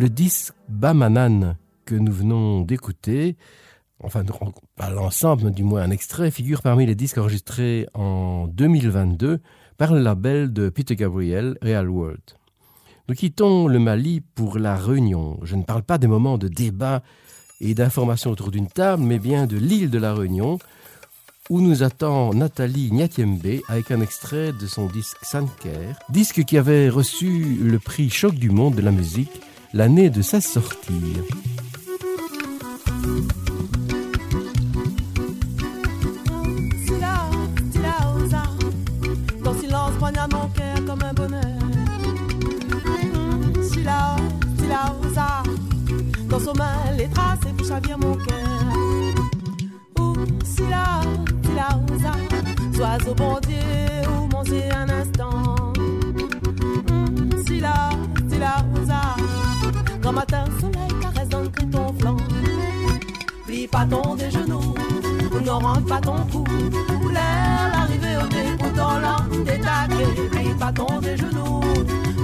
Le 0.00 0.08
disque 0.08 0.54
Bamanan 0.70 1.58
que 1.84 1.94
nous 1.94 2.10
venons 2.10 2.62
d'écouter, 2.62 3.36
enfin 4.02 4.24
pas 4.74 4.88
l'ensemble, 4.88 5.44
mais 5.44 5.50
du 5.50 5.62
moins 5.62 5.82
un 5.82 5.90
extrait, 5.90 6.30
figure 6.30 6.62
parmi 6.62 6.86
les 6.86 6.94
disques 6.94 7.18
enregistrés 7.18 7.86
en 7.92 8.46
2022 8.46 9.40
par 9.76 9.92
le 9.92 10.00
label 10.00 10.54
de 10.54 10.70
Peter 10.70 10.96
Gabriel, 10.96 11.58
Real 11.60 11.90
World. 11.90 12.22
Nous 13.10 13.14
quittons 13.14 13.68
le 13.68 13.78
Mali 13.78 14.22
pour 14.22 14.58
la 14.58 14.74
Réunion. 14.74 15.38
Je 15.42 15.54
ne 15.54 15.64
parle 15.64 15.82
pas 15.82 15.98
des 15.98 16.06
moments 16.06 16.38
de 16.38 16.48
débat 16.48 17.02
et 17.60 17.74
d'information 17.74 18.30
autour 18.30 18.50
d'une 18.50 18.68
table, 18.68 19.02
mais 19.02 19.18
bien 19.18 19.46
de 19.46 19.58
l'île 19.58 19.90
de 19.90 19.98
la 19.98 20.14
Réunion, 20.14 20.58
où 21.50 21.60
nous 21.60 21.82
attend 21.82 22.32
Nathalie 22.32 22.90
Nyatiembe 22.90 23.60
avec 23.68 23.90
un 23.90 24.00
extrait 24.00 24.54
de 24.54 24.66
son 24.66 24.86
disque 24.86 25.18
Sanker, 25.20 25.92
disque 26.08 26.44
qui 26.44 26.56
avait 26.56 26.88
reçu 26.88 27.58
le 27.60 27.78
prix 27.78 28.08
Choc 28.08 28.36
du 28.36 28.48
monde 28.48 28.76
de 28.76 28.80
la 28.80 28.92
musique 28.92 29.42
l'année 29.72 30.10
de 30.10 30.22
sa 30.22 30.40
sortie. 30.40 31.16
Ton 39.44 39.54
silence 39.58 39.92
poignarde 39.98 40.32
mon 40.32 40.48
cœur 40.48 40.84
comme 40.86 41.02
un 41.02 41.12
bonheur. 41.14 41.42
Sila, 43.72 44.16
sila, 44.58 44.94
osa. 45.02 45.42
Dans 46.28 46.40
son 46.40 46.54
main, 46.54 46.74
les 46.96 47.08
traces 47.08 47.38
et 47.48 47.64
chavir 47.64 47.98
mon 47.98 48.14
cœur. 48.16 48.74
Ouh, 49.98 50.14
sila, 50.44 51.00
sila, 51.44 51.68
osa. 51.90 52.12
Sois 52.76 53.10
au 53.10 53.14
bon 53.14 53.38
Dieu 53.46 53.56
ou 54.08 54.28
Dieu 54.28 54.62
un 54.74 54.88
instant. 54.88 55.72
Mm, 55.78 57.42
Sila, 57.46 57.46
sila, 57.46 57.72
osa. 57.72 57.89
Grand 60.10 60.18
matin, 60.18 60.44
soleil 60.60 61.00
caresse 61.00 61.28
dans 61.28 61.46
ton 61.70 61.94
flanc. 62.00 62.16
Plie 63.46 63.68
pas 63.68 63.86
ton 63.88 64.16
des 64.16 64.28
genoux, 64.28 64.74
ne 65.40 65.50
rentre 65.50 65.84
pas 65.84 66.00
ton 66.00 66.16
cou. 66.32 66.44
L'air, 67.12 67.70
l'arrivée 67.72 68.16
au 68.16 68.26
début 68.26 68.76
dans 68.76 68.98
l'âme 68.98 69.44
détaqué. 69.44 70.28
Plie 70.32 70.54
pas 70.58 70.72
ton 70.72 70.98
des 70.98 71.16
genoux, 71.16 71.60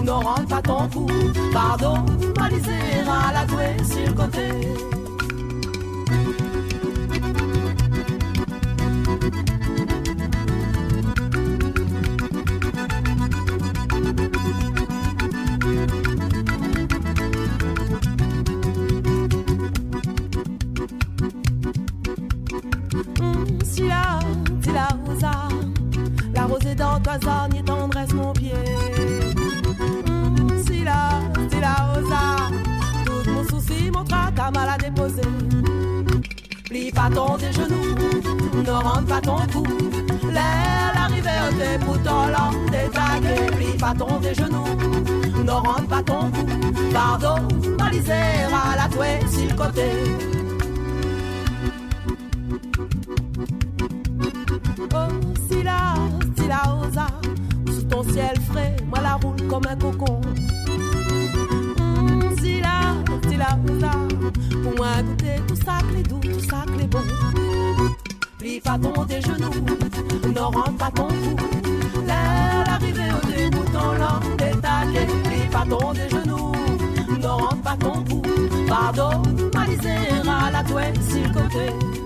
ne 0.03 0.11
rentre 0.11 0.47
pas 0.49 0.63
ton 0.63 0.89
cou. 0.89 1.07
Pardon, 1.53 2.05
malisé 2.37 2.73
à 3.09 3.33
la 3.33 3.47
douée 3.47 3.77
sur 3.85 4.05
le 4.05 4.13
côté. 4.15 5.06
Pas 36.97 37.11
ton 37.15 37.37
des 37.37 37.53
genoux, 37.53 37.95
ne 38.65 38.71
rentre 38.71 39.05
pas 39.05 39.21
ton 39.21 39.37
cou. 39.53 39.65
L'air, 40.33 40.93
l'arrivée 40.95 41.41
au 41.47 41.53
thé, 41.59 41.85
pourtant 41.85 42.27
l'homme 42.29 42.71
détaqué. 42.71 43.37
Plie 43.57 43.79
pas 43.79 43.95
ton 43.95 44.19
des 44.19 44.35
genoux, 44.35 44.71
ne 45.45 45.51
rentre 45.51 45.87
pas 45.87 46.03
ton 46.03 46.31
cou. 46.31 46.47
Pardon, 46.93 47.37
malisé 47.79 48.13
à 48.13 48.77
la 48.77 48.89
touée, 48.89 49.21
sur 49.31 49.49
le 49.51 49.55
côté. 49.55 49.89
Oh, 54.95 55.13
si 55.49 55.63
la, 55.63 55.95
si 56.37 56.49
la 56.49 56.63
osa, 56.81 57.07
sous 57.67 57.83
ton 57.83 58.03
ciel 58.05 58.37
frais, 58.51 58.77
moi 58.87 59.01
la 59.03 59.15
roule 59.17 59.43
comme 59.49 59.67
un 59.69 59.77
cocon. 59.77 60.21
Mm, 61.79 62.37
si 62.41 62.61
la, 62.61 62.97
la 63.39 63.59
pour 64.63 64.75
moi 64.77 65.03
goûter 65.03 65.37
tout 65.47 65.57
ça 65.57 65.79
les 65.95 66.03
pas 68.79 68.89
ton 68.89 69.05
des 69.05 69.21
genoux, 69.21 69.51
ne 70.35 70.41
rentre 70.41 70.77
pas 70.77 70.91
ton 70.95 71.09
cou. 71.09 71.37
L'arrivée 72.07 73.11
au 73.11 73.27
début, 73.27 73.65
ton 73.73 73.93
langue 73.93 74.37
détaillée. 74.37 75.07
Plie 75.25 75.49
pas 75.51 75.65
des 75.93 76.09
genoux, 76.09 76.53
ne 77.19 77.27
rentre 77.27 77.63
pas 77.63 77.77
ton 77.79 78.05
cou. 78.05 78.23
Pardon, 78.69 79.23
malisé 79.55 79.95
à 80.29 80.51
la 80.51 80.63
douée, 80.63 80.93
sur 81.09 81.23
le 81.23 81.33
côté. 81.33 82.06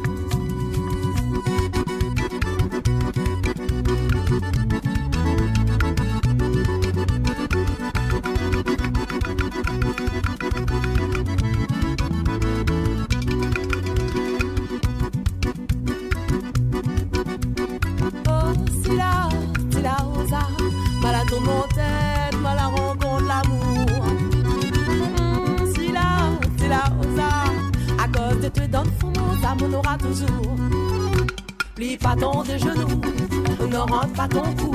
Rentre 33.81 34.13
pas 34.15 34.29
ton 34.29 34.43
cou. 34.43 34.73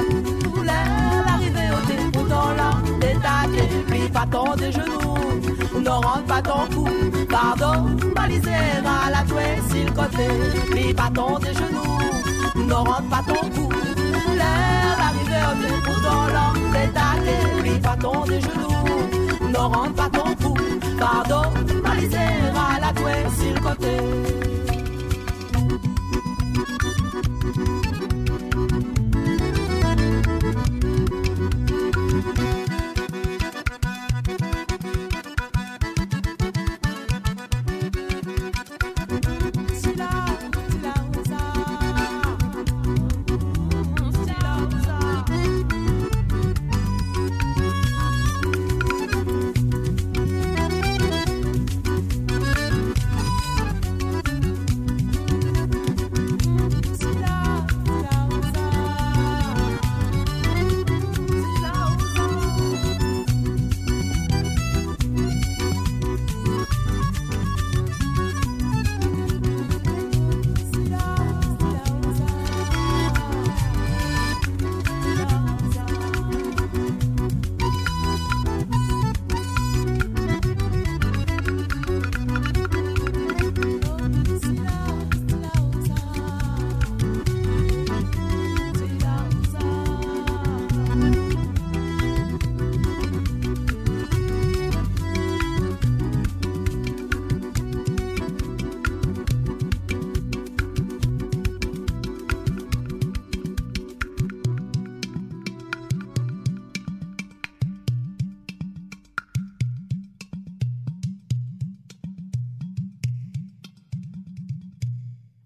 L'air, 0.64 1.24
l'arrivée 1.26 1.70
au 1.72 1.86
début 1.88 2.30
dans 2.30 2.52
l'âme 2.58 3.00
détaillé. 3.00 3.68
Plie 3.88 4.10
pas 4.10 4.26
ton 4.32 4.56
des 4.56 4.72
genoux, 4.72 5.16
ne 5.80 5.90
rentre 5.90 6.26
pas 6.26 6.42
ton 6.42 6.68
cou. 6.74 6.88
Pardon, 7.30 7.96
balisé 8.16 8.52
à 8.52 9.10
la 9.12 9.24
touée, 9.24 9.60
sur 9.70 9.86
le 9.86 9.92
côté. 9.92 10.28
Plie 10.72 10.94
pas 10.94 11.10
des 11.40 11.54
genoux, 11.54 12.66
ne 12.68 12.74
rentre 12.74 13.10
pas 13.10 13.24
ton 13.28 13.50
cou. 13.50 13.70
L'arrivée 14.38 15.44
au 15.52 15.56
début 15.62 16.02
dans 16.04 16.28
l'âme 16.34 16.64
détaillé. 16.74 17.38
Plie 17.62 17.80
pas 17.80 17.98
des 18.28 18.42
genoux, 18.42 19.50
ne 19.50 19.58
rentre 19.58 19.94
pas 19.94 20.10
ton 20.10 20.36
cou. 20.36 20.54
Pardon, 21.00 21.50
balisé 21.84 22.18
à 22.18 22.80
la 22.80 22.94
touée, 22.94 23.26
sur 23.38 23.54
le 23.54 23.60
côté. 23.60 24.45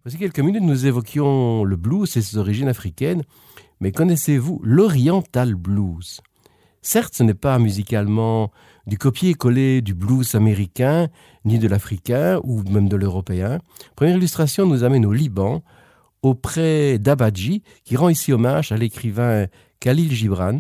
Voici 0.10 0.18
quelques 0.18 0.40
minutes, 0.40 0.64
nous 0.64 0.88
évoquions 0.88 1.64
le 1.64 1.76
blues 1.76 2.18
et 2.18 2.24
ses 2.24 2.38
origines 2.40 2.68
africaines, 2.68 3.22
mais 3.80 3.92
connaissez-vous 3.92 4.60
l'Oriental 4.64 5.54
Blues? 5.54 6.22
Certes, 6.82 7.14
ce 7.14 7.22
n'est 7.22 7.36
pas 7.36 7.60
musicalement 7.60 8.50
du 8.88 8.98
copier-coller 8.98 9.84
du 9.84 9.94
blues 9.94 10.34
américain, 10.34 11.10
ni 11.46 11.60
de 11.60 11.68
l'africain, 11.68 12.40
ou 12.44 12.64
même 12.64 12.90
de 12.90 12.96
l'européen. 12.96 13.60
Première 13.96 14.18
illustration 14.18 14.66
nous 14.66 14.84
amène 14.84 15.06
au 15.06 15.14
Liban, 15.14 15.62
auprès 16.24 16.98
d'Abadji, 16.98 17.62
qui 17.84 17.96
rend 17.96 18.10
ici 18.10 18.34
hommage 18.34 18.72
à 18.72 18.78
l'écrivain 18.78 19.46
Khalil 19.80 20.12
Gibran, 20.12 20.58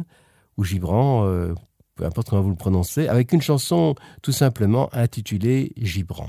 ou 0.57 0.63
Gibran, 0.63 1.25
euh, 1.25 1.55
peu 1.95 2.05
importe 2.05 2.29
comment 2.29 2.43
vous 2.43 2.51
le 2.51 2.55
prononcez, 2.55 3.07
avec 3.07 3.33
une 3.33 3.41
chanson 3.41 3.95
tout 4.21 4.31
simplement 4.31 4.93
intitulée 4.93 5.73
Gibran. 5.75 6.27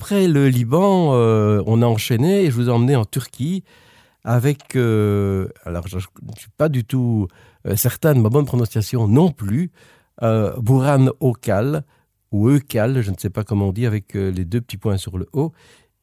Après 0.00 0.28
le 0.28 0.48
Liban, 0.48 1.10
euh, 1.14 1.60
on 1.66 1.82
a 1.82 1.86
enchaîné 1.86 2.44
et 2.44 2.50
je 2.52 2.54
vous 2.54 2.68
ai 2.68 2.70
emmené 2.70 2.94
en 2.94 3.04
Turquie 3.04 3.64
avec, 4.22 4.76
euh, 4.76 5.48
alors 5.64 5.88
je 5.88 5.96
ne 5.96 6.00
suis 6.00 6.50
pas 6.56 6.68
du 6.68 6.84
tout 6.84 7.26
euh, 7.66 7.74
certain 7.74 8.14
de 8.14 8.20
ma 8.20 8.28
bonne 8.28 8.44
prononciation 8.44 9.08
non 9.08 9.32
plus, 9.32 9.72
Buran 10.22 11.08
Okal, 11.18 11.82
ou 12.30 12.48
Eukal, 12.48 13.02
je 13.02 13.10
ne 13.10 13.16
sais 13.18 13.28
pas 13.28 13.42
comment 13.42 13.70
on 13.70 13.72
dit, 13.72 13.86
avec 13.86 14.14
les 14.14 14.44
deux 14.44 14.60
petits 14.60 14.76
points 14.76 14.98
sur 14.98 15.18
le 15.18 15.26
haut, 15.32 15.52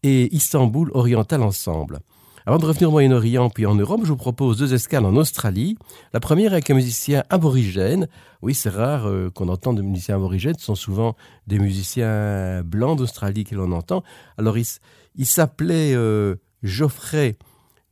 et 0.03 0.33
Istanbul 0.35 0.91
Oriental 0.93 1.41
ensemble. 1.41 1.99
Avant 2.47 2.59
de 2.59 2.65
revenir 2.67 2.89
au 2.89 2.91
Moyen-Orient 2.91 3.49
puis 3.49 3.65
en 3.65 3.73
Europe, 3.73 4.01
je 4.03 4.09
vous 4.09 4.17
propose 4.17 4.59
deux 4.59 4.75
escales 4.75 5.03
en 5.03 5.15
Australie. 5.15 5.79
La 6.13 6.19
première 6.19 6.51
avec 6.51 6.69
un 6.69 6.75
musicien 6.75 7.23
aborigène. 7.31 8.07
Oui, 8.43 8.53
c'est 8.53 8.69
rare 8.69 9.07
euh, 9.07 9.31
qu'on 9.31 9.49
entende 9.49 9.77
des 9.77 9.81
musiciens 9.81 10.17
aborigènes. 10.17 10.53
Ce 10.59 10.65
sont 10.65 10.75
souvent 10.75 11.15
des 11.47 11.57
musiciens 11.57 12.61
blancs 12.63 12.99
d'Australie 12.99 13.45
que 13.45 13.55
l'on 13.55 13.71
entend. 13.71 14.03
Alors, 14.37 14.59
il, 14.59 15.25
s'appelait 15.25 15.95
euh, 15.95 16.35
Geoffrey 16.61 17.35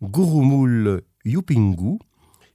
Gurumul 0.03 1.01
Yupingu 1.25 1.97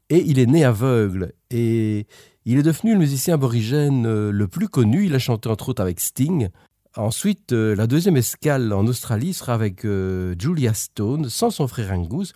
et 0.09 0.23
il 0.25 0.39
est 0.39 0.47
né 0.47 0.65
aveugle. 0.65 1.33
Et 1.51 2.07
il 2.45 2.59
est 2.59 2.63
devenu 2.63 2.93
le 2.93 2.99
musicien 3.01 3.35
aborigène 3.35 4.07
euh, 4.07 4.31
le 4.31 4.47
plus 4.47 4.69
connu. 4.69 5.07
Il 5.07 5.17
a 5.17 5.19
chanté 5.19 5.49
entre 5.49 5.71
autres 5.71 5.83
avec 5.83 5.99
Sting. 5.99 6.49
Ensuite, 6.99 7.53
euh, 7.53 7.77
la 7.77 7.87
deuxième 7.87 8.17
escale 8.17 8.73
en 8.73 8.85
Australie 8.89 9.33
sera 9.33 9.55
avec 9.55 9.85
euh, 9.85 10.35
Julia 10.37 10.75
Stone, 10.75 11.29
sans 11.29 11.51
son 11.51 11.69
frère 11.69 11.93
Angus. 11.93 12.33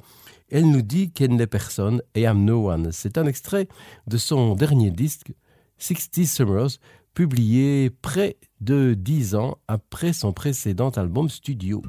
Elle 0.52 0.70
nous 0.70 0.82
dit 0.82 1.10
qu'elle 1.10 1.34
n'est 1.34 1.48
personne 1.48 2.00
et 2.14 2.28
am 2.28 2.44
no 2.44 2.70
one. 2.70 2.92
C'est 2.92 3.18
un 3.18 3.26
extrait 3.26 3.66
de 4.06 4.16
son 4.18 4.54
dernier 4.54 4.92
disque, 4.92 5.32
60 5.78 6.26
Summers, 6.26 6.78
publié 7.12 7.90
près 7.90 8.36
de 8.60 8.94
dix 8.94 9.34
ans 9.34 9.58
après 9.66 10.12
son 10.12 10.32
précédent 10.32 10.90
album 10.90 11.28
studio. 11.28 11.82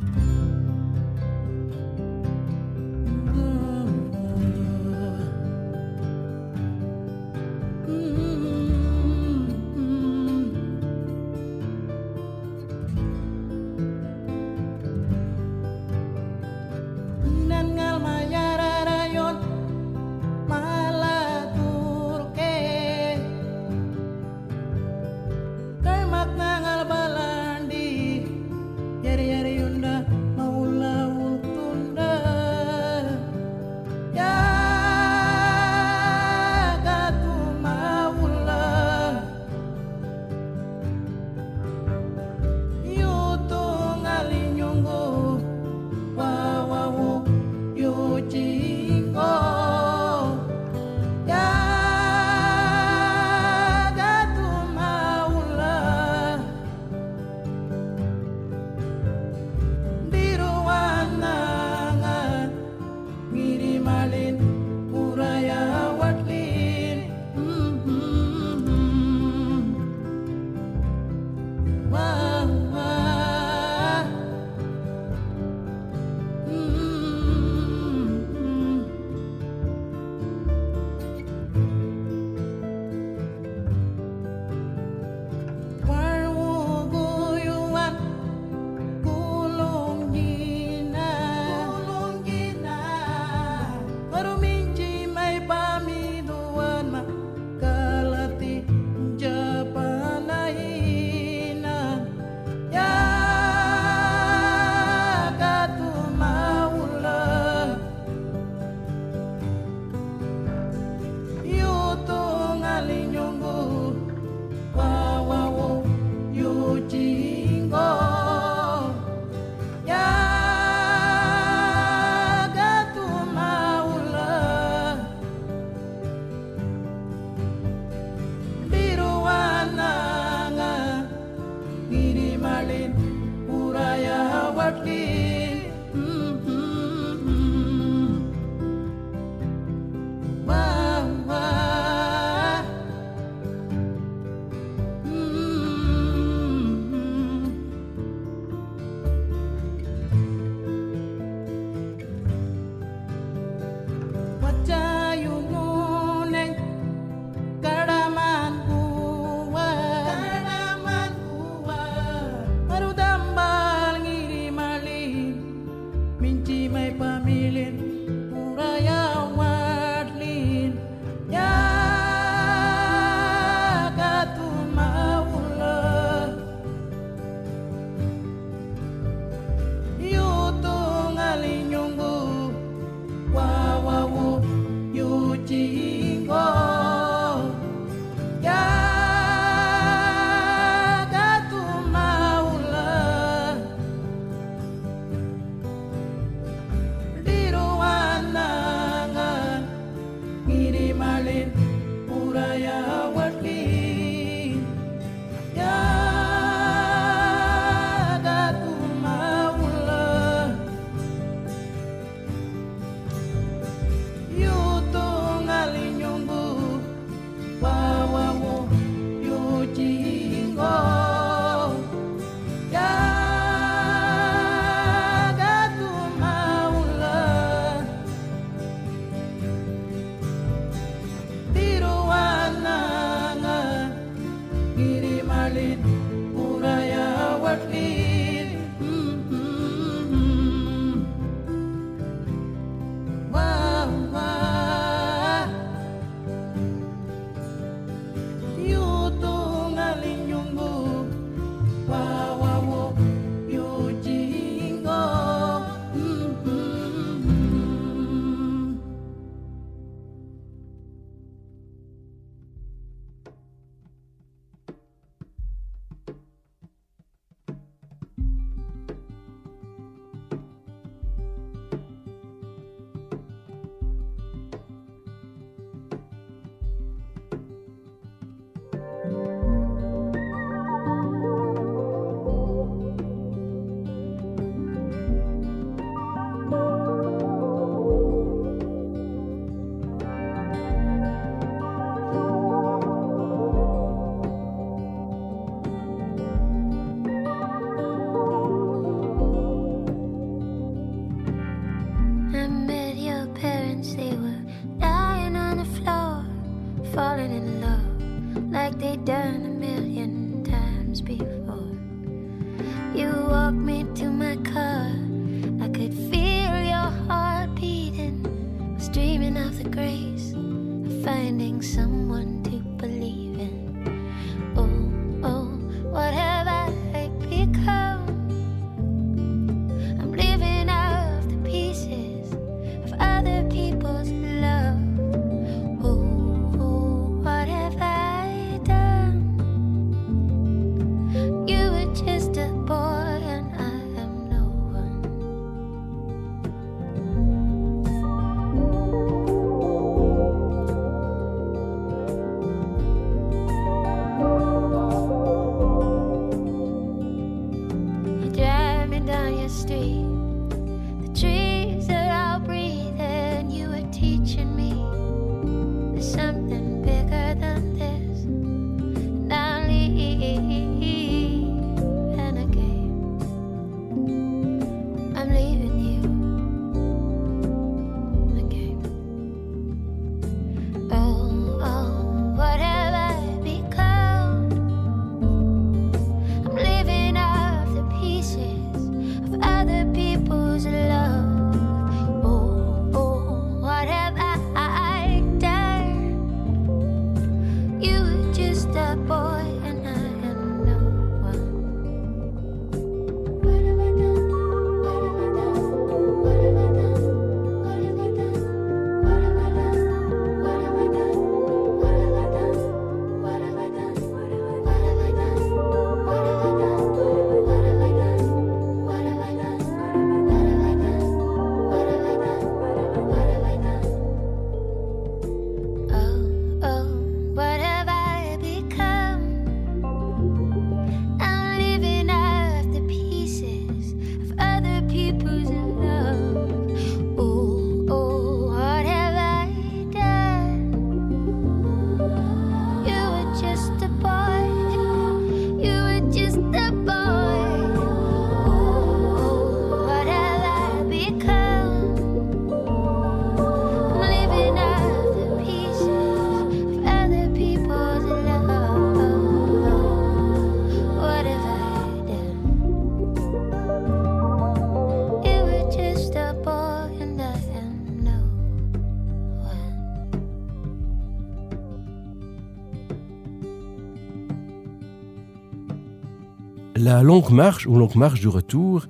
Longue 477.03 477.31
Marche 477.31 477.67
ou 477.67 477.75
Longue 477.75 477.95
Marche 477.95 478.21
du 478.21 478.29
Retour, 478.29 478.85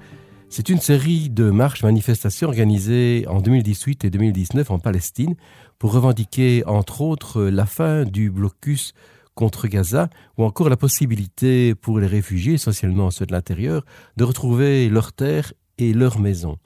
c'est 0.48 0.70
une 0.70 0.80
série 0.80 1.32
de 1.32 1.50
marches 1.50 1.82
manifestations 1.82 2.48
organisées 2.48 3.26
en 3.28 3.42
2018 3.42 4.06
et 4.06 4.12
2019 4.12 4.70
en 4.70 4.78
Palestine 4.78 5.34
pour 5.80 5.94
revendiquer 5.94 6.64
entre 6.68 7.02
autres 7.02 7.42
la 7.42 7.66
fin 7.66 8.04
du 8.04 8.30
blocus 8.30 8.94
contre 9.34 9.68
Gaza 9.68 10.12
ou 10.38 10.44
encore 10.44 10.70
la 10.70 10.78
possibilité 10.78 11.74
pour 11.74 12.00
les 12.00 12.06
réfugiés, 12.06 12.54
essentiellement 12.54 13.10
ceux 13.10 13.26
de 13.26 13.32
l'intérieur, 13.32 13.84
de 14.16 14.24
retrouver 14.24 14.90
leurs 14.90 15.12
terres 15.12 15.52
et 15.80 15.92
leurs 15.92 16.20
maisons. 16.20 16.60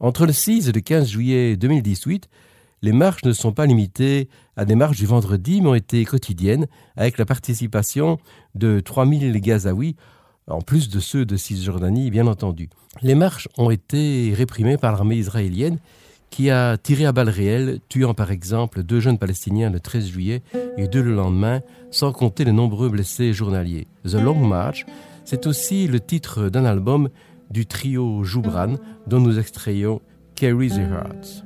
Entre 0.00 0.26
le 0.26 0.32
6 0.32 0.68
et 0.68 0.72
le 0.72 0.80
15 0.80 1.08
juillet 1.08 1.56
2018, 1.56 2.28
les 2.82 2.92
marches 2.92 3.24
ne 3.24 3.32
sont 3.32 3.52
pas 3.52 3.66
limitées 3.66 4.28
à 4.56 4.64
des 4.64 4.74
marches 4.74 4.96
du 4.96 5.06
vendredi, 5.06 5.60
mais 5.60 5.68
ont 5.68 5.74
été 5.74 6.04
quotidiennes, 6.04 6.66
avec 6.96 7.16
la 7.16 7.26
participation 7.26 8.18
de 8.56 8.80
3000 8.80 9.40
Gazaouis, 9.40 9.94
en 10.50 10.60
plus 10.60 10.88
de 10.88 11.00
ceux 11.00 11.24
de 11.24 11.36
Cisjordanie, 11.36 12.10
bien 12.10 12.26
entendu. 12.26 12.68
Les 13.02 13.14
marches 13.14 13.48
ont 13.56 13.70
été 13.70 14.32
réprimées 14.36 14.76
par 14.76 14.92
l'armée 14.92 15.16
israélienne, 15.16 15.78
qui 16.30 16.50
a 16.50 16.76
tiré 16.76 17.06
à 17.06 17.12
balles 17.12 17.28
réelles, 17.28 17.80
tuant 17.88 18.14
par 18.14 18.30
exemple 18.30 18.82
deux 18.82 19.00
jeunes 19.00 19.18
Palestiniens 19.18 19.70
le 19.70 19.80
13 19.80 20.06
juillet 20.06 20.42
et 20.76 20.86
deux 20.86 21.02
le 21.02 21.14
lendemain, 21.14 21.60
sans 21.90 22.12
compter 22.12 22.44
les 22.44 22.52
nombreux 22.52 22.88
blessés 22.88 23.32
journaliers. 23.32 23.88
The 24.04 24.14
Long 24.14 24.46
March, 24.46 24.86
c'est 25.24 25.46
aussi 25.46 25.88
le 25.88 26.00
titre 26.00 26.48
d'un 26.48 26.64
album 26.64 27.08
du 27.50 27.66
trio 27.66 28.22
Joubran, 28.22 28.76
dont 29.06 29.20
nous 29.20 29.38
extrayons 29.38 30.00
Carry 30.36 30.68
the 30.68 30.78
Hearts. 30.78 31.44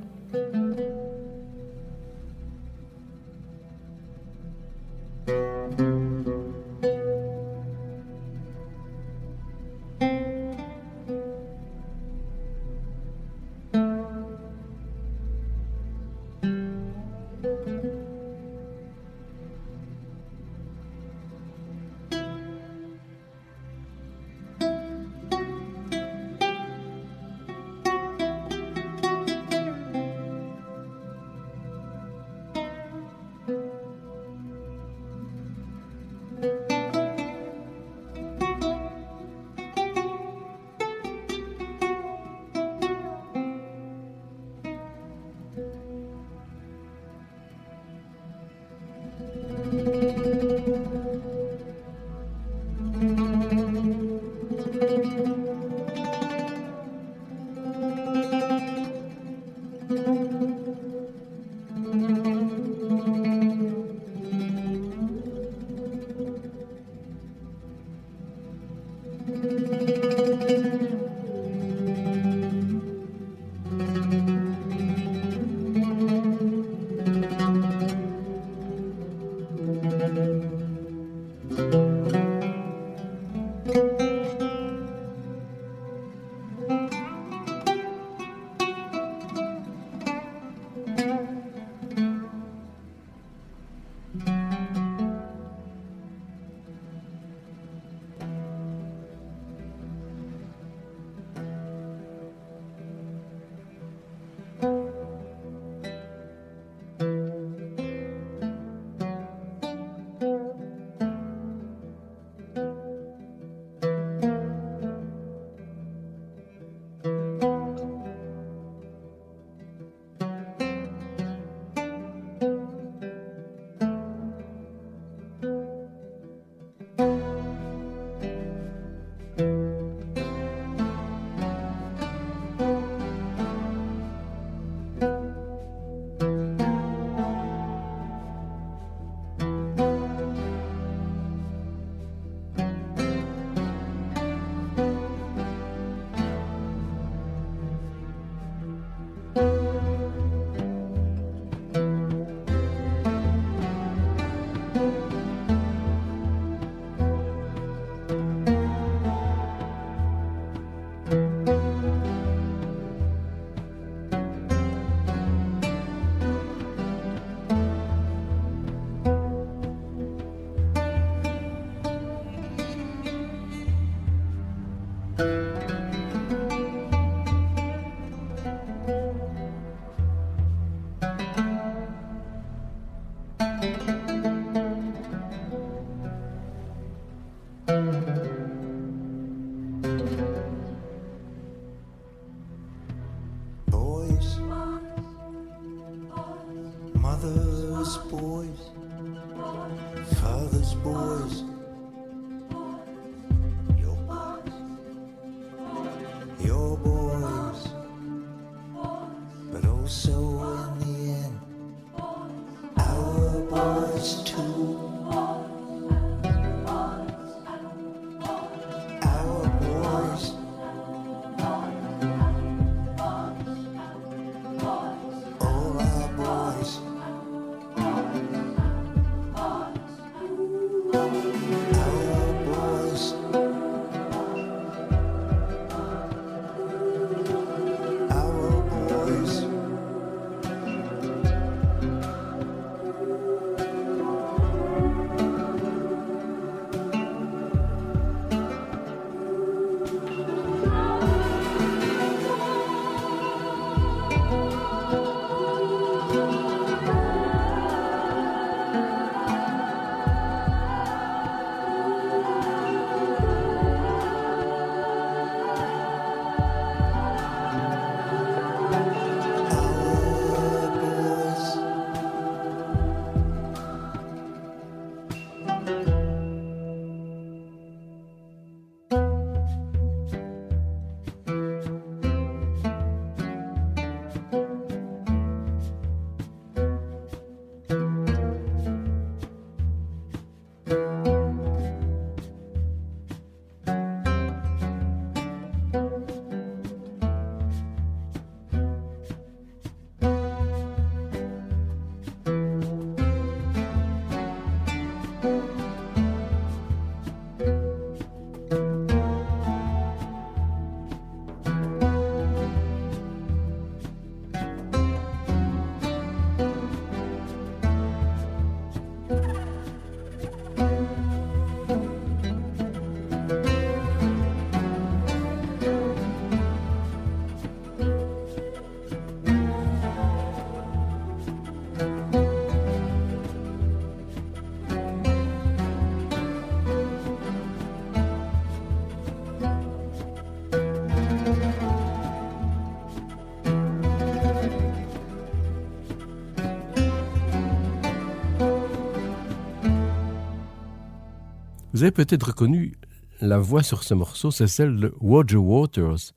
Vous 351.75 351.83
avez 351.83 351.91
peut-être 351.91 352.27
reconnu 352.27 352.71
la 353.19 353.37
voix 353.37 353.61
sur 353.61 353.83
ce 353.83 353.93
morceau, 353.93 354.31
c'est 354.31 354.47
celle 354.47 354.79
de 354.79 354.93
Roger 355.01 355.35
Waters, 355.35 356.13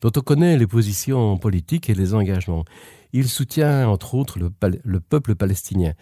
dont 0.00 0.10
on 0.16 0.20
connaît 0.20 0.58
les 0.58 0.66
positions 0.66 1.38
politiques 1.38 1.88
et 1.88 1.94
les 1.94 2.12
engagements. 2.12 2.64
Il 3.12 3.28
soutient 3.28 3.86
entre 3.86 4.16
autres 4.16 4.40
le, 4.40 4.98
peuple 4.98 5.36
palestinien. 5.36 5.92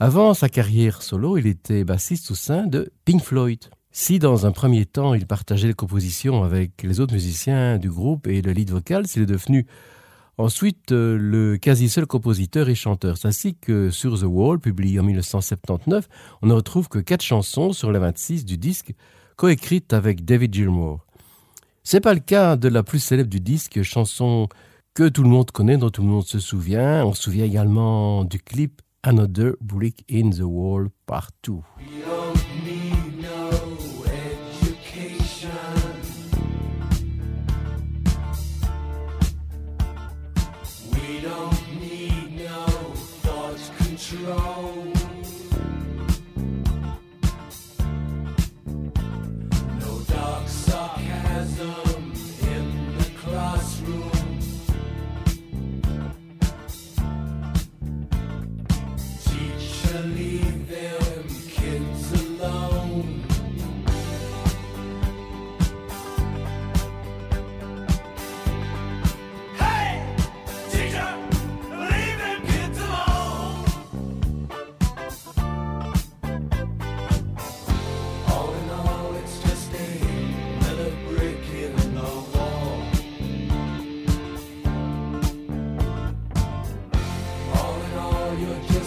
Avant 0.00 0.34
sa 0.34 0.48
carrière 0.48 1.02
solo, 1.02 1.38
il 1.38 1.46
était 1.46 1.84
bassiste 1.84 2.32
au 2.32 2.34
sein 2.34 2.66
de 2.66 2.90
Pink 3.04 3.22
Floyd. 3.22 3.60
Si 3.92 4.18
dans 4.18 4.44
un 4.44 4.50
premier 4.50 4.86
temps 4.86 5.14
il 5.14 5.24
partageait 5.24 5.68
les 5.68 5.74
compositions 5.74 6.42
avec 6.42 6.82
les 6.82 6.98
autres 6.98 7.14
musiciens 7.14 7.78
du 7.78 7.88
groupe 7.88 8.26
et 8.26 8.42
le 8.42 8.50
lead 8.50 8.72
vocal, 8.72 9.04
il 9.14 9.22
est 9.22 9.26
devenu 9.26 9.68
ensuite 10.38 10.92
euh, 10.92 11.18
le 11.18 11.58
quasi 11.58 11.88
seul 11.88 12.06
compositeur 12.06 12.68
et 12.68 12.74
chanteur. 12.74 13.18
C'est 13.18 13.28
ainsi 13.28 13.56
que 13.56 13.90
sur 13.90 14.18
The 14.18 14.24
Wall, 14.24 14.60
publié 14.60 15.00
en 15.00 15.02
1979, 15.02 16.08
on 16.42 16.46
ne 16.46 16.54
retrouve 16.54 16.88
que 16.88 16.98
quatre 16.98 17.22
chansons 17.22 17.72
sur 17.72 17.92
les 17.92 17.98
26 17.98 18.44
du 18.44 18.56
disque, 18.56 18.94
coécrites 19.36 19.92
avec 19.92 20.24
David 20.24 20.54
Gilmour. 20.54 21.04
C'est 21.82 22.00
pas 22.00 22.14
le 22.14 22.20
cas 22.20 22.56
de 22.56 22.68
la 22.68 22.82
plus 22.82 23.00
célèbre 23.00 23.30
du 23.30 23.40
disque, 23.40 23.82
chanson 23.82 24.48
que 24.94 25.08
tout 25.08 25.22
le 25.22 25.28
monde 25.28 25.50
connaît, 25.50 25.76
dont 25.76 25.90
tout 25.90 26.02
le 26.02 26.08
monde 26.08 26.26
se 26.26 26.38
souvient. 26.38 27.04
On 27.04 27.14
se 27.14 27.22
souvient 27.22 27.44
également 27.44 28.24
du 28.24 28.38
clip 28.38 28.82
Another 29.02 29.52
Brick 29.60 30.04
in 30.10 30.30
the 30.30 30.42
Wall 30.42 30.88
Part 31.06 31.30
2. 31.44 31.54
your 88.36 88.56
your 88.70 88.77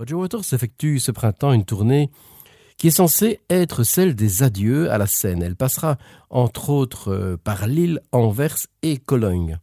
Roger 0.00 0.14
Waters 0.14 0.54
effectue 0.54 0.98
ce 0.98 1.10
printemps 1.10 1.52
une 1.52 1.66
tournée 1.66 2.10
qui 2.78 2.86
est 2.86 2.90
censée 2.90 3.40
être 3.50 3.84
celle 3.84 4.14
des 4.14 4.42
adieux 4.42 4.90
à 4.90 4.96
la 4.96 5.06
scène. 5.06 5.42
Elle 5.42 5.56
passera 5.56 5.98
entre 6.30 6.70
autres 6.70 7.12
euh, 7.12 7.36
par 7.36 7.66
Lille, 7.66 8.00
Anvers 8.10 8.56
et 8.80 8.96
Cologne. 8.96 9.58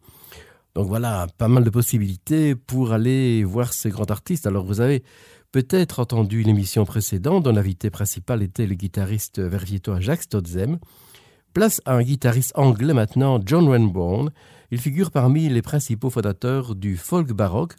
Donc 0.76 0.90
voilà, 0.90 1.26
pas 1.40 1.48
mal 1.48 1.64
de 1.64 1.72
possibilités 1.72 2.54
pour 2.54 2.92
aller 2.92 3.44
voir 3.44 3.74
ces 3.74 3.90
grands 3.90 4.04
artistes. 4.04 4.46
Alors 4.46 4.64
vous 4.64 4.80
avez 4.80 5.04
peut-être 5.52 6.00
entendu 6.00 6.44
l'émission 6.44 6.86
précédente 6.86 7.42
dont 7.42 7.52
l'invité 7.52 7.90
principal 7.90 8.44
était 8.44 8.68
le 8.68 8.76
guitariste 8.76 9.40
verviétois 9.40 10.00
Jacques 10.02 10.22
Stotzem. 10.22 10.78
Place 11.52 11.82
à 11.86 11.96
un 11.96 12.04
guitariste 12.04 12.52
anglais 12.54 12.94
maintenant, 12.94 13.40
John 13.44 13.68
Renbourn. 13.68 14.30
Il 14.70 14.78
figure 14.78 15.10
parmi 15.10 15.50
les 15.50 15.64
principaux 15.64 16.12
fondateurs 16.12 16.76
du 16.76 16.96
folk 16.96 17.34
baroque. 17.34 17.74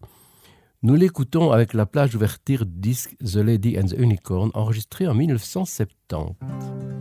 Nous 0.81 0.95
l'écoutons 0.95 1.51
avec 1.51 1.75
la 1.75 1.87
plage 1.87 2.11
d'ouverture 2.11 2.65
du 2.65 2.79
disque 2.79 3.17
The 3.19 3.37
Lady 3.37 3.77
and 3.77 3.87
the 3.87 3.99
Unicorn, 3.99 4.53
enregistré 4.55 5.09
en 5.09 5.15
1970. 5.15 6.98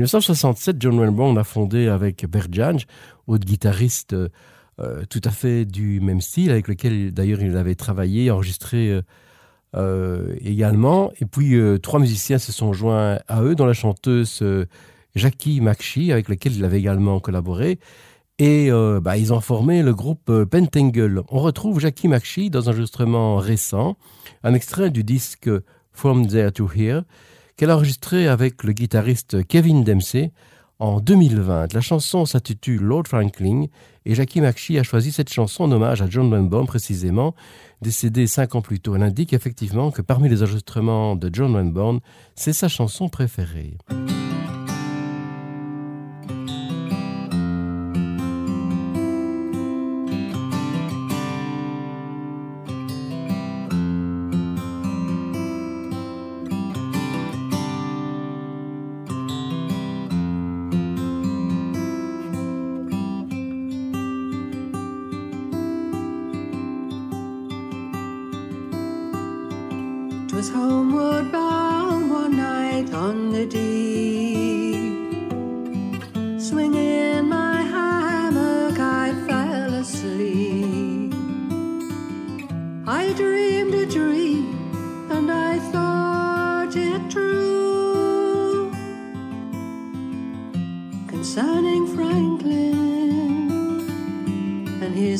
1967, 0.00 0.76
John 0.80 0.98
Renbourn 0.98 1.36
a 1.38 1.44
fondé 1.44 1.88
avec 1.88 2.26
Bert 2.26 2.48
Jansch, 2.50 2.86
autre 3.26 3.44
guitariste 3.44 4.14
euh, 4.80 5.04
tout 5.08 5.20
à 5.24 5.30
fait 5.30 5.64
du 5.64 6.00
même 6.00 6.20
style, 6.20 6.50
avec 6.50 6.68
lequel 6.68 7.12
d'ailleurs 7.12 7.42
il 7.42 7.56
avait 7.56 7.74
travaillé, 7.74 8.30
enregistré 8.30 8.90
euh, 8.90 9.02
euh, 9.76 10.34
également. 10.40 11.12
Et 11.20 11.26
puis 11.26 11.54
euh, 11.54 11.78
trois 11.78 12.00
musiciens 12.00 12.38
se 12.38 12.52
sont 12.52 12.72
joints 12.72 13.18
à 13.28 13.42
eux, 13.42 13.54
dont 13.54 13.66
la 13.66 13.74
chanteuse 13.74 14.40
euh, 14.42 14.66
Jackie 15.14 15.60
McShee, 15.60 16.12
avec 16.12 16.28
laquelle 16.28 16.54
il 16.54 16.64
avait 16.64 16.78
également 16.78 17.20
collaboré. 17.20 17.78
Et 18.38 18.72
euh, 18.72 19.00
bah, 19.00 19.18
ils 19.18 19.34
ont 19.34 19.40
formé 19.40 19.82
le 19.82 19.94
groupe 19.94 20.30
euh, 20.30 20.46
Pentangle. 20.46 21.22
On 21.28 21.40
retrouve 21.40 21.78
Jackie 21.78 22.08
McShee 22.08 22.48
dans 22.48 22.68
un 22.68 22.72
enregistrement 22.72 23.36
récent, 23.36 23.96
un 24.42 24.54
extrait 24.54 24.90
du 24.90 25.04
disque 25.04 25.50
From 25.92 26.26
There 26.26 26.52
to 26.52 26.70
Here, 26.74 27.02
qu'elle 27.60 27.68
a 27.68 27.76
enregistré 27.76 28.26
avec 28.26 28.64
le 28.64 28.72
guitariste 28.72 29.46
Kevin 29.46 29.84
Dempsey 29.84 30.32
en 30.78 30.98
2020. 30.98 31.74
La 31.74 31.82
chanson 31.82 32.24
s'intitule 32.24 32.80
Lord 32.80 33.02
Franklin 33.06 33.66
et 34.06 34.14
Jackie 34.14 34.40
McShee 34.40 34.78
a 34.78 34.82
choisi 34.82 35.12
cette 35.12 35.30
chanson 35.30 35.64
en 35.64 35.72
hommage 35.72 36.00
à 36.00 36.08
John 36.08 36.32
Renbourn 36.32 36.66
précisément, 36.66 37.34
décédé 37.82 38.26
cinq 38.26 38.54
ans 38.54 38.62
plus 38.62 38.80
tôt. 38.80 38.96
Elle 38.96 39.02
indique 39.02 39.34
effectivement 39.34 39.90
que 39.90 40.00
parmi 40.00 40.30
les 40.30 40.42
enregistrements 40.42 41.16
de 41.16 41.28
John 41.30 41.54
Renbourn, 41.54 42.00
c'est 42.34 42.54
sa 42.54 42.68
chanson 42.68 43.10
préférée. 43.10 43.76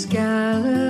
And 0.06 0.89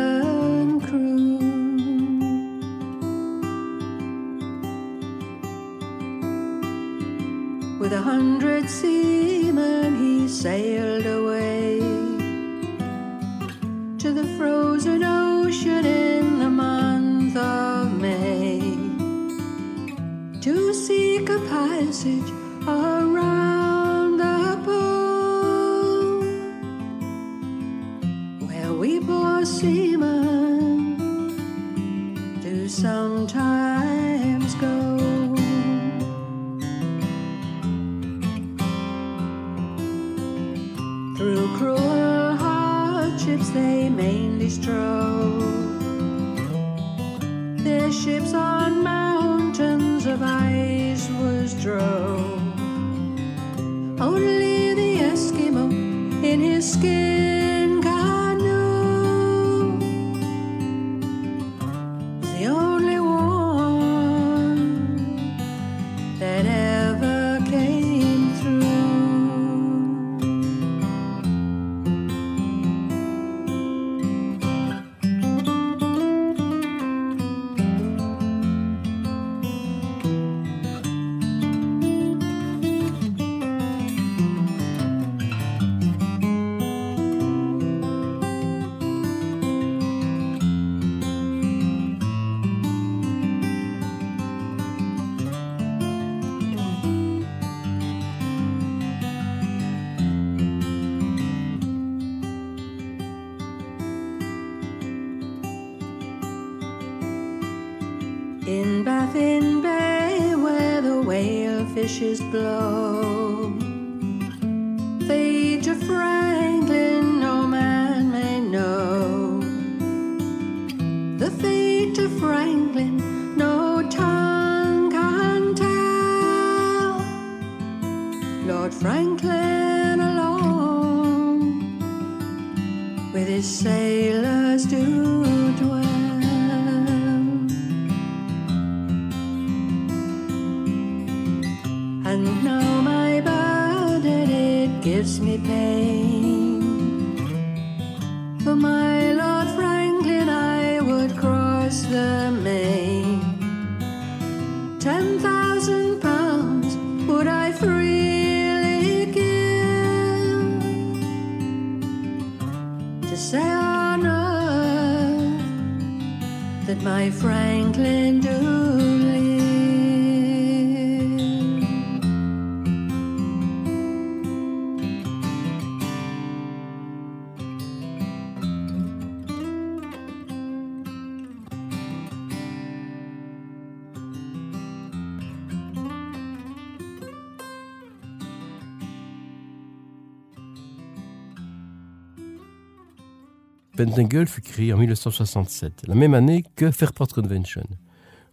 Pentangle 193.81 194.27
fut 194.27 194.43
créé 194.43 194.75
en 194.75 194.77
1967, 194.77 195.85
la 195.87 195.95
même 195.95 196.13
année 196.13 196.45
que 196.55 196.71
Fairport 196.71 197.09
Convention. 197.09 197.65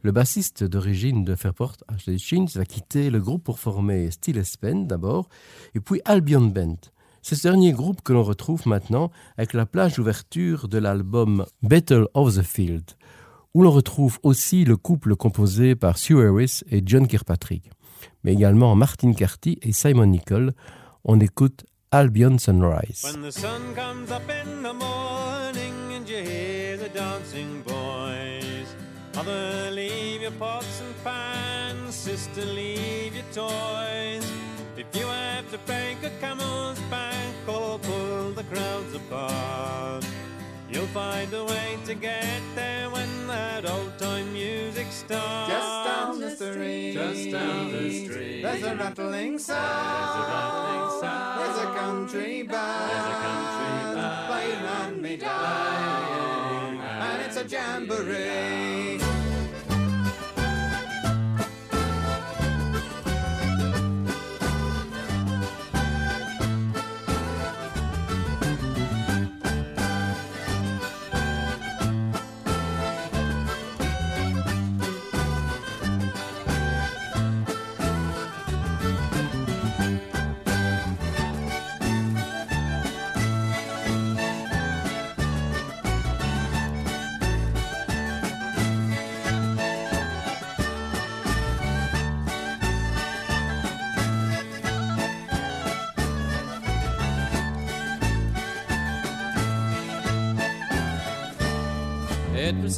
Le 0.01 0.11
bassiste 0.11 0.65
d'origine 0.65 1.23
de 1.23 1.35
Fairport, 1.35 1.77
Ashley 1.87 2.17
Shins, 2.17 2.47
va 2.55 2.65
quitter 2.65 3.09
le 3.09 3.21
groupe 3.21 3.45
pour 3.45 3.57
former 3.57 4.11
Steel 4.11 4.43
Band 4.61 4.81
d'abord, 4.81 5.29
et 5.73 5.79
puis 5.79 6.01
Albion 6.03 6.41
Band. 6.41 6.75
C'est 7.21 7.35
ce 7.35 7.43
dernier 7.43 7.71
groupe 7.71 8.01
que 8.01 8.11
l'on 8.11 8.23
retrouve 8.23 8.67
maintenant 8.67 9.09
avec 9.37 9.53
la 9.53 9.65
plage 9.65 9.95
d'ouverture 9.95 10.67
de 10.67 10.79
l'album 10.79 11.45
Battle 11.63 12.07
of 12.13 12.35
the 12.35 12.43
Field, 12.43 12.83
où 13.53 13.63
l'on 13.63 13.71
retrouve 13.71 14.19
aussi 14.23 14.65
le 14.65 14.75
couple 14.75 15.15
composé 15.15 15.77
par 15.77 15.97
Sue 15.97 16.27
Harris 16.27 16.59
et 16.69 16.83
John 16.85 17.07
Kirkpatrick, 17.07 17.71
mais 18.25 18.33
également 18.33 18.75
Martin 18.75 19.13
Carty 19.13 19.59
et 19.61 19.71
Simon 19.71 20.07
Nicol. 20.07 20.51
On 21.05 21.21
écoute 21.21 21.63
Albion 21.91 22.37
Sunrise. 22.37 23.05
You 26.17 26.23
hear 26.23 26.77
the 26.77 26.89
dancing 26.89 27.61
boys, 27.61 28.73
mother, 29.15 29.69
leave 29.71 30.21
your 30.21 30.31
pots 30.31 30.81
and 30.81 31.03
pans, 31.03 31.93
sister, 31.93 32.43
leave 32.45 33.13
your 33.13 33.25
toys. 33.33 34.25
If 34.77 34.87
you 34.95 35.05
have 35.05 35.49
to 35.51 35.57
break 35.59 35.97
a 36.03 36.09
camel's 36.19 36.79
back 36.89 37.33
or 37.47 37.77
pull 37.79 38.31
the 38.31 38.43
crowds 38.45 38.95
apart, 38.95 40.05
you'll 40.69 40.87
find 40.87 41.31
a 41.33 41.45
way 41.45 41.77
to 41.85 41.93
get 41.93 42.41
there 42.55 42.89
when 42.89 43.27
that 43.27 43.69
old 43.69 43.97
time 43.99 44.31
music 44.33 44.87
starts. 44.89 45.51
Just 45.51 45.85
down 45.85 46.19
the 46.19 46.35
street. 46.35 46.93
Just 46.93 47.31
down 47.31 47.71
the 47.71 48.05
street. 48.05 48.41
There's 48.41 48.63
a 48.63 48.75
rattling 48.75 49.37
sound. 49.37 49.61
There's 49.93 50.15
a 50.15 50.29
rattling 50.33 51.01
sound. 51.01 51.39
There's 51.41 51.59
a 51.59 51.79
country 51.79 52.41
band. 52.43 52.89
There's 52.89 53.05
a 53.05 53.17
country 53.21 53.76
forever. 57.97 58.66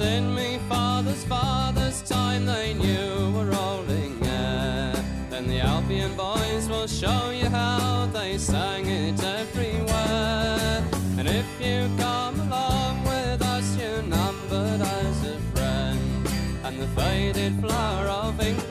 In 0.02 0.34
me 0.34 0.60
father's 0.70 1.26
father's 1.26 2.02
time 2.04 2.46
they 2.46 2.74
knew 2.74 3.32
were 3.34 3.48
rolling 3.48 4.18
air. 4.26 4.94
Then 5.30 5.46
the 5.46 5.60
Albion 5.60 6.16
boys 6.16 6.70
will 6.70 6.88
show 6.88 7.32
you 7.32 7.50
how 7.50 8.06
they 8.14 8.38
sang 8.38 8.86
it 8.86 9.22
everywhere. 9.22 10.84
And 11.18 11.28
if 11.28 11.46
you 11.60 11.90
come 11.98 12.40
along 12.40 13.04
with 13.04 13.42
us, 13.42 13.78
you're 13.78 14.02
numbered 14.04 14.82
as 14.82 15.26
a 15.26 15.38
friend. 15.54 16.28
And 16.64 16.80
the 16.80 16.88
faded 16.88 17.60
flower 17.60 18.08
of 18.08 18.40
England 18.40 18.69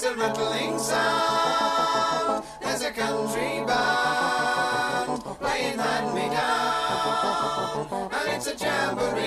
There's 0.00 0.14
a 0.14 0.16
rattling 0.16 0.78
sound, 0.78 2.44
there's 2.60 2.82
a 2.82 2.92
country 2.92 3.64
band 3.66 5.24
playing 5.40 5.76
hand 5.76 6.14
me 6.14 6.28
down, 6.28 8.10
and 8.12 8.28
it's 8.28 8.46
a 8.46 8.54
jamboree. 8.54 9.22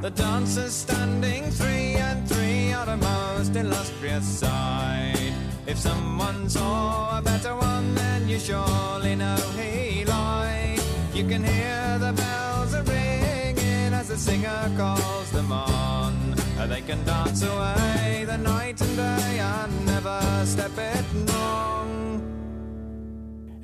The 0.00 0.08
dancers 0.08 0.72
standing 0.72 1.50
three 1.50 1.96
and 1.96 2.26
three 2.26 2.72
are 2.72 2.86
the 2.86 2.96
most 2.96 3.54
illustrious 3.54 4.24
sight. 4.24 5.34
If 5.66 5.76
someone 5.76 6.48
saw 6.48 7.18
a 7.18 7.20
better 7.20 7.54
one, 7.54 7.94
then 7.94 8.26
you 8.26 8.38
surely 8.38 9.16
know 9.16 9.36
he 9.60 10.06
lied. 10.06 10.80
You 11.12 11.24
can 11.24 11.44
hear 11.44 11.98
the 11.98 12.14
bells 12.14 12.72
are 12.74 12.84
ringing 12.84 13.92
as 13.92 14.08
the 14.08 14.16
singer 14.16 14.72
calls 14.78 15.30
them 15.30 15.52
on. 15.52 16.17
They 16.68 16.82
can 16.82 16.98
dance 17.06 17.42
away 17.42 18.26
the 18.26 18.38
night 18.38 18.80
and 18.80 18.96
day 18.96 19.40
and 19.40 19.86
never 19.86 20.20
step 20.44 20.72
it. 20.78 20.98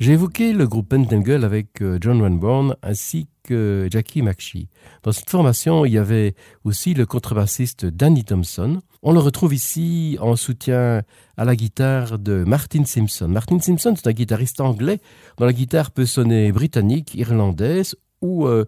J'ai 0.05 0.13
évoqué 0.13 0.53
le 0.53 0.67
groupe 0.67 0.91
Pentangle 0.91 1.45
avec 1.45 1.81
euh, 1.81 1.97
John 1.99 2.21
Renborn 2.21 2.77
ainsi 2.83 3.27
que 3.43 3.89
Jackie 3.91 4.21
McShee. 4.21 4.69
Dans 5.03 5.13
cette 5.13 5.31
formation, 5.31 5.87
il 5.87 5.93
y 5.93 5.99
avait 5.99 6.35
aussi 6.65 6.93
le 6.93 7.07
contrebassiste 7.07 7.87
Danny 7.87 8.23
Thompson. 8.23 8.83
On 9.03 9.13
le 9.13 9.21
retrouve 9.21 9.55
ici 9.55 10.19
en 10.21 10.37
soutien 10.37 11.03
à 11.39 11.45
la 11.47 11.57
guitare 11.57 12.19
de 12.19 12.45
Martin 12.45 12.85
Simpson. 12.85 13.29
Martin 13.29 13.59
Simpson, 13.61 13.95
c'est 13.97 14.07
un 14.07 14.13
guitariste 14.13 14.61
anglais 14.61 15.01
dont 15.39 15.47
la 15.47 15.55
guitare 15.55 15.91
peut 15.91 16.07
sonner 16.07 16.53
britannique, 16.53 17.15
irlandaise 17.15 17.97
ou, 18.21 18.47
euh, 18.47 18.67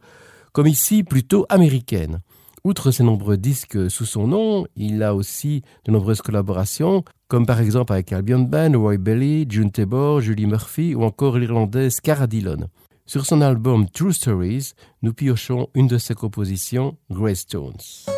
comme 0.53 0.69
ici, 0.69 1.03
plutôt 1.05 1.45
américaine. 1.51 2.21
Outre 2.67 2.91
ses 2.91 3.05
nombreux 3.05 3.37
disques 3.37 3.89
sous 3.89 4.07
son 4.07 4.27
nom, 4.27 4.67
il 4.75 5.05
a 5.05 5.15
aussi 5.15 5.63
de 5.85 5.93
nombreuses 5.93 6.21
collaborations, 6.21 7.05
comme 7.29 7.47
par 7.47 7.61
exemple 7.61 7.93
avec 7.93 8.13
Albion 8.13 8.41
Band, 8.41 8.73
Roy 8.77 8.97
Belly, 8.97 9.47
June 9.49 9.71
Tabor, 9.71 10.21
Julie 10.21 10.47
Murphy 10.47 10.93
ou 10.97 11.05
encore 11.05 11.39
l'Irlandaise 11.39 12.01
Cara 12.01 12.27
Dillon. 12.27 12.69
Sur 13.07 13.25
son 13.25 13.41
album 13.41 13.89
True 13.89 14.13
Stories, 14.13 14.73
nous 15.03 15.15
piochons 15.15 15.69
une 15.75 15.87
de 15.87 15.97
ses 15.97 16.15
compositions, 16.15 16.97
Greystones. 17.09 17.77
Thank 18.05 18.16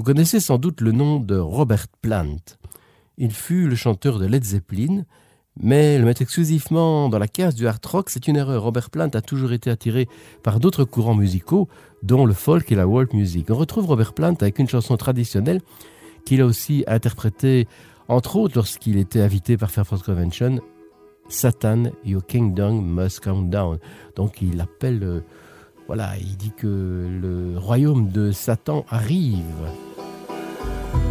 Vous 0.00 0.04
connaissez 0.04 0.40
sans 0.40 0.56
doute 0.56 0.80
le 0.80 0.92
nom 0.92 1.20
de 1.20 1.36
Robert 1.36 1.86
Plant. 2.00 2.38
Il 3.18 3.32
fut 3.32 3.68
le 3.68 3.76
chanteur 3.76 4.18
de 4.18 4.24
Led 4.24 4.42
Zeppelin, 4.42 5.04
mais 5.60 5.98
le 5.98 6.06
mettre 6.06 6.22
exclusivement 6.22 7.10
dans 7.10 7.18
la 7.18 7.28
case 7.28 7.54
du 7.54 7.66
hard 7.66 7.84
rock, 7.84 8.08
c'est 8.08 8.26
une 8.26 8.36
erreur. 8.36 8.62
Robert 8.62 8.88
Plant 8.88 9.10
a 9.12 9.20
toujours 9.20 9.52
été 9.52 9.68
attiré 9.68 10.08
par 10.42 10.58
d'autres 10.58 10.84
courants 10.84 11.14
musicaux, 11.14 11.68
dont 12.02 12.24
le 12.24 12.32
folk 12.32 12.72
et 12.72 12.76
la 12.76 12.88
world 12.88 13.12
music. 13.12 13.50
On 13.50 13.56
retrouve 13.56 13.88
Robert 13.88 14.14
Plant 14.14 14.36
avec 14.40 14.58
une 14.58 14.70
chanson 14.70 14.96
traditionnelle 14.96 15.60
qu'il 16.24 16.40
a 16.40 16.46
aussi 16.46 16.82
interprétée, 16.86 17.68
entre 18.08 18.36
autres 18.36 18.54
lorsqu'il 18.56 18.96
était 18.96 19.20
invité 19.20 19.58
par 19.58 19.70
Fairfax 19.70 20.02
Convention, 20.02 20.60
Satan, 21.28 21.90
Your 22.06 22.24
Kingdom 22.26 22.80
Must 22.80 23.20
Come 23.20 23.50
Down. 23.50 23.78
Donc 24.16 24.40
il 24.40 24.62
appelle, 24.62 25.02
euh, 25.02 25.20
voilà, 25.88 26.16
il 26.16 26.38
dit 26.38 26.52
que 26.56 27.06
le 27.20 27.58
royaume 27.58 28.08
de 28.08 28.32
Satan 28.32 28.86
arrive. 28.88 29.44
Thank 30.60 31.04
you. 31.04 31.09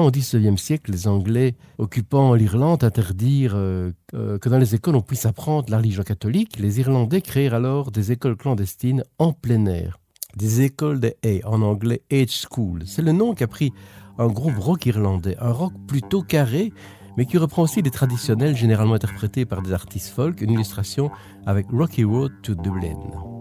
Quand 0.00 0.06
au 0.06 0.10
XIXe 0.10 0.58
siècle, 0.58 0.92
les 0.92 1.08
Anglais 1.08 1.56
occupant 1.76 2.32
l'Irlande 2.32 2.84
interdirent 2.84 3.52
euh, 3.54 3.92
euh, 4.14 4.38
que 4.38 4.48
dans 4.48 4.56
les 4.56 4.74
écoles 4.74 4.96
on 4.96 5.02
puisse 5.02 5.26
apprendre 5.26 5.68
la 5.68 5.76
religion 5.76 6.02
catholique, 6.02 6.58
les 6.58 6.80
Irlandais 6.80 7.20
créèrent 7.20 7.52
alors 7.52 7.90
des 7.90 8.10
écoles 8.10 8.38
clandestines 8.38 9.04
en 9.18 9.34
plein 9.34 9.66
air. 9.66 9.98
Des 10.36 10.62
écoles 10.62 11.00
de 11.00 11.12
hay, 11.22 11.44
en 11.44 11.60
anglais 11.60 12.00
Age 12.10 12.46
School. 12.48 12.84
C'est 12.86 13.02
le 13.02 13.12
nom 13.12 13.34
qu'a 13.34 13.46
pris 13.46 13.74
un 14.16 14.28
groupe 14.28 14.56
rock 14.56 14.86
irlandais, 14.86 15.36
un 15.38 15.52
rock 15.52 15.74
plutôt 15.86 16.22
carré, 16.22 16.72
mais 17.18 17.26
qui 17.26 17.36
reprend 17.36 17.64
aussi 17.64 17.82
des 17.82 17.90
traditionnels 17.90 18.56
généralement 18.56 18.94
interprétés 18.94 19.44
par 19.44 19.60
des 19.60 19.74
artistes 19.74 20.14
folk, 20.14 20.40
une 20.40 20.52
illustration 20.52 21.10
avec 21.44 21.66
Rocky 21.70 22.04
Road 22.04 22.32
to 22.42 22.54
Dublin. 22.54 23.39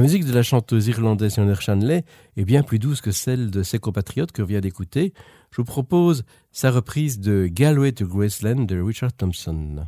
La 0.00 0.04
musique 0.04 0.24
de 0.24 0.32
la 0.32 0.42
chanteuse 0.42 0.88
irlandaise 0.88 1.34
Sioner 1.34 1.56
Shanley 1.60 2.06
est 2.38 2.44
bien 2.46 2.62
plus 2.62 2.78
douce 2.78 3.02
que 3.02 3.10
celle 3.10 3.50
de 3.50 3.62
ses 3.62 3.78
compatriotes 3.78 4.32
que 4.32 4.40
vient 4.40 4.60
d'écouter. 4.60 5.12
Je 5.50 5.58
vous 5.58 5.66
propose 5.66 6.24
sa 6.52 6.70
reprise 6.70 7.20
de 7.20 7.48
Galway 7.48 7.92
to 7.92 8.06
Graceland 8.06 8.64
de 8.64 8.80
Richard 8.80 9.12
Thompson. 9.12 9.84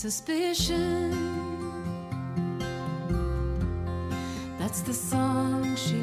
Suspicion. 0.00 1.10
That's 4.58 4.80
the 4.80 4.94
song 4.94 5.76
she 5.76 6.00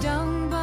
down 0.00 0.59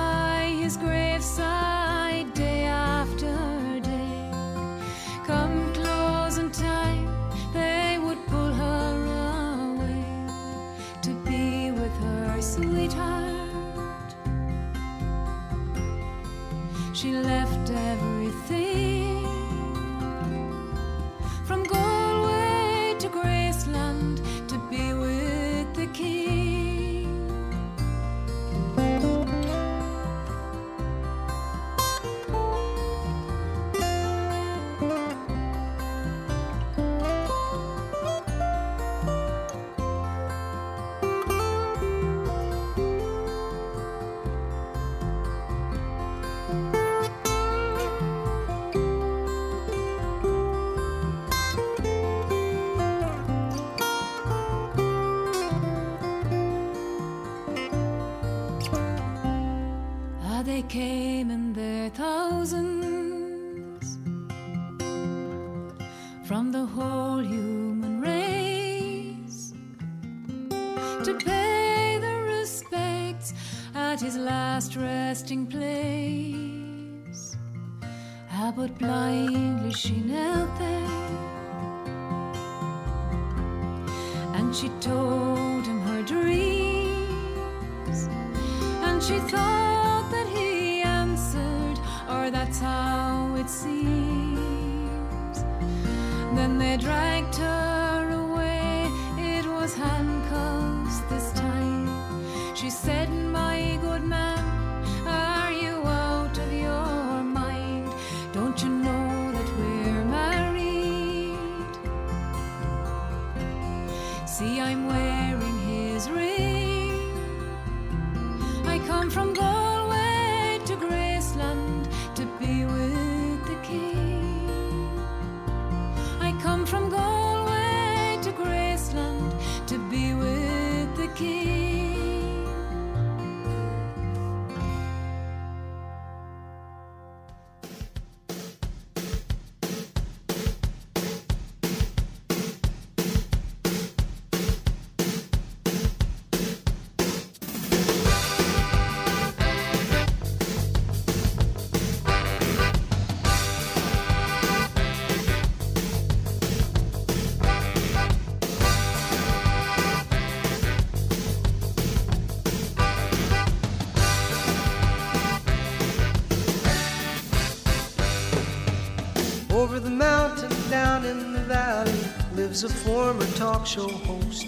lives 172.61 172.73
a 172.73 172.89
former 172.89 173.25
talk 173.35 173.67
show 173.67 173.88
host. 173.88 174.47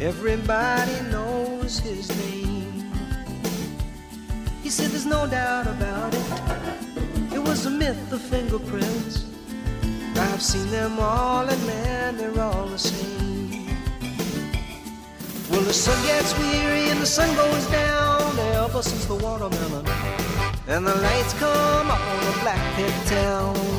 Everybody 0.00 1.00
knows 1.12 1.78
his 1.78 2.08
name. 2.18 2.90
He 4.62 4.70
said 4.70 4.90
there's 4.90 5.06
no 5.06 5.26
doubt 5.28 5.68
about 5.68 6.12
it. 6.12 6.26
It 7.32 7.38
was 7.38 7.66
a 7.66 7.70
myth, 7.70 7.98
the 8.10 8.18
fingerprints. 8.18 9.26
I've 10.16 10.42
seen 10.42 10.68
them 10.70 10.98
all, 10.98 11.48
and 11.48 11.66
man, 11.66 12.16
they're 12.16 12.40
all 12.40 12.66
the 12.66 12.78
same. 12.78 13.66
Well, 15.48 15.62
the 15.62 15.72
sun 15.72 15.98
gets 16.04 16.36
weary 16.38 16.88
and 16.90 17.00
the 17.00 17.06
sun 17.06 17.30
goes 17.36 17.66
down 17.66 18.38
ever 18.64 18.82
since 18.82 19.04
the 19.04 19.14
watermelon. 19.14 19.86
And 20.66 20.84
the 20.84 20.96
lights 20.96 21.32
come 21.34 21.90
up 21.90 22.00
on 22.00 22.22
a 22.26 22.42
black 22.42 22.76
pit 22.76 22.94
town. 23.06 23.75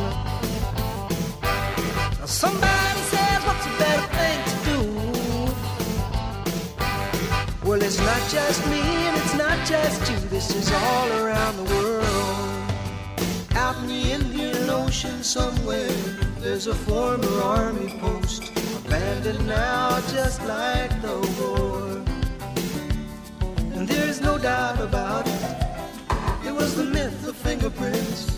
It's 7.88 8.00
not 8.00 8.30
just 8.30 8.68
me 8.68 8.82
and 8.82 9.16
it's 9.16 9.34
not 9.36 9.58
just 9.66 10.12
you. 10.12 10.20
This 10.28 10.54
is 10.54 10.70
all 10.74 11.10
around 11.24 11.56
the 11.56 11.64
world. 11.76 12.72
Out 13.56 13.78
in 13.78 13.88
the 13.88 14.12
Indian 14.12 14.70
Ocean 14.70 15.24
somewhere, 15.24 15.88
there's 16.40 16.68
a 16.68 16.76
former 16.76 17.42
army 17.42 17.98
post. 18.02 18.52
Abandoned 18.86 19.48
now, 19.48 20.02
just 20.12 20.42
like 20.44 21.02
the 21.02 21.18
war. 21.40 22.04
And 23.74 23.88
there's 23.88 24.20
no 24.20 24.38
doubt 24.38 24.82
about 24.82 25.26
it. 25.26 26.46
It 26.46 26.54
was 26.54 26.76
the 26.76 26.84
myth 26.84 27.26
of 27.26 27.38
fingerprints. 27.38 28.38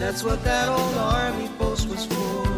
That's 0.00 0.24
what 0.24 0.42
that 0.42 0.68
old 0.68 0.96
army 0.96 1.48
post 1.56 1.88
was 1.88 2.06
for. 2.06 2.51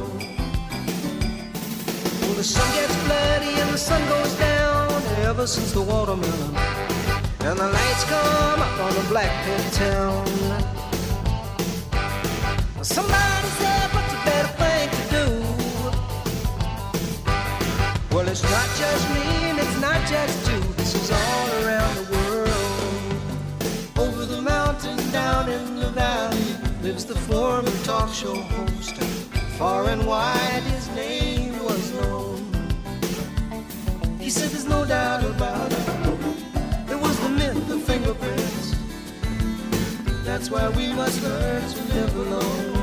The 2.45 2.51
sun 2.51 2.71
gets 2.75 2.95
bloody 3.05 3.59
and 3.59 3.71
the 3.73 3.79
sun 3.79 4.07
goes 4.07 4.35
down 4.35 5.03
ever 5.25 5.47
since 5.47 5.73
the 5.73 5.81
watermelon. 5.81 6.55
And 7.41 7.59
the 7.59 7.69
lights 7.73 8.05
come 8.05 8.61
up 8.61 8.81
on 8.81 8.93
the 8.93 9.05
black 9.09 9.33
pit 9.47 9.73
town. 9.73 10.27
Somebody 12.83 13.49
said, 13.61 13.89
what's 13.95 14.13
a 14.13 14.17
better 14.29 14.53
thing 14.61 14.91
to 14.99 15.05
do? 15.17 15.27
Well, 18.15 18.29
it's 18.29 18.43
not 18.43 18.69
just 18.77 19.09
me 19.15 19.25
and 19.49 19.59
it's 19.59 19.81
not 19.81 20.07
just 20.07 20.47
you. 20.51 20.61
This 20.77 20.95
is 20.97 21.11
all 21.11 21.49
around 21.65 21.97
the 21.97 22.05
world. 22.13 22.51
Over 23.97 24.27
the 24.27 24.43
mountain, 24.43 24.99
down 25.13 25.49
in 25.49 25.77
the 25.77 25.89
valley, 25.89 26.57
lives 26.83 27.07
the 27.07 27.15
former 27.15 27.73
talk 27.85 28.13
show 28.13 28.35
host. 28.35 28.97
Far 29.57 29.89
and 29.89 30.07
wide, 30.07 30.63
his 30.75 30.89
name 30.91 31.24
said 34.35 34.51
there's 34.51 34.67
no 34.67 34.85
doubt 34.85 35.23
about 35.25 35.71
it. 35.71 35.89
It 36.91 36.99
was 37.01 37.17
the 37.21 37.29
myth, 37.29 37.71
of 37.71 37.81
fingerprints. 37.85 38.75
That's 40.25 40.51
why 40.51 40.69
we 40.71 40.93
must 40.93 41.23
learn 41.23 41.63
to 41.63 41.95
live 41.95 42.17
alone. 42.17 42.74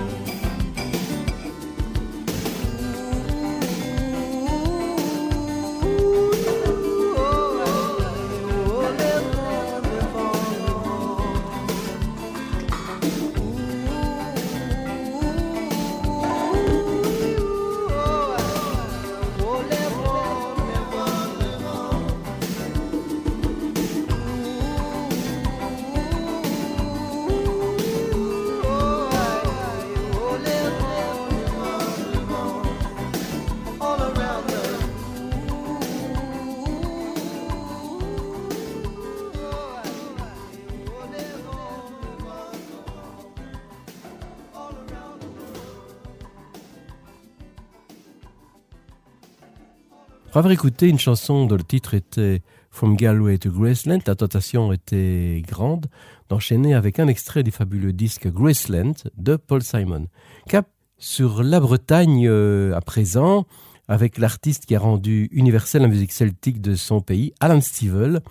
Après 50.31 50.39
avoir 50.39 50.53
écouté 50.53 50.87
une 50.87 50.97
chanson 50.97 51.45
dont 51.45 51.57
le 51.57 51.63
titre 51.65 51.93
était 51.93 52.41
From 52.69 52.95
Galway 52.95 53.37
to 53.37 53.51
Graceland, 53.51 53.99
la 54.07 54.15
tentation 54.15 54.71
était 54.71 55.43
grande 55.45 55.87
d'enchaîner 56.29 56.73
avec 56.73 56.99
un 56.99 57.09
extrait 57.09 57.43
du 57.43 57.51
fabuleux 57.51 57.91
disque 57.91 58.29
Graceland 58.29 58.93
de 59.17 59.35
Paul 59.35 59.61
Simon. 59.61 60.07
Cap 60.47 60.69
sur 60.97 61.43
la 61.43 61.59
Bretagne 61.59 62.29
euh, 62.29 62.73
à 62.73 62.79
présent, 62.79 63.45
avec 63.89 64.17
l'artiste 64.17 64.67
qui 64.67 64.73
a 64.73 64.79
rendu 64.79 65.27
universelle 65.33 65.81
la 65.81 65.89
musique 65.89 66.13
celtique 66.13 66.61
de 66.61 66.75
son 66.75 67.01
pays, 67.01 67.33
Alan 67.41 67.59
Stivell, 67.59 68.21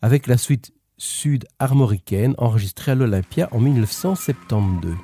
avec 0.00 0.28
la 0.28 0.36
suite 0.36 0.72
sud-armoricaine 0.96 2.36
enregistrée 2.38 2.92
à 2.92 2.94
l'Olympia 2.94 3.48
en 3.50 3.58
1972. 3.58 4.94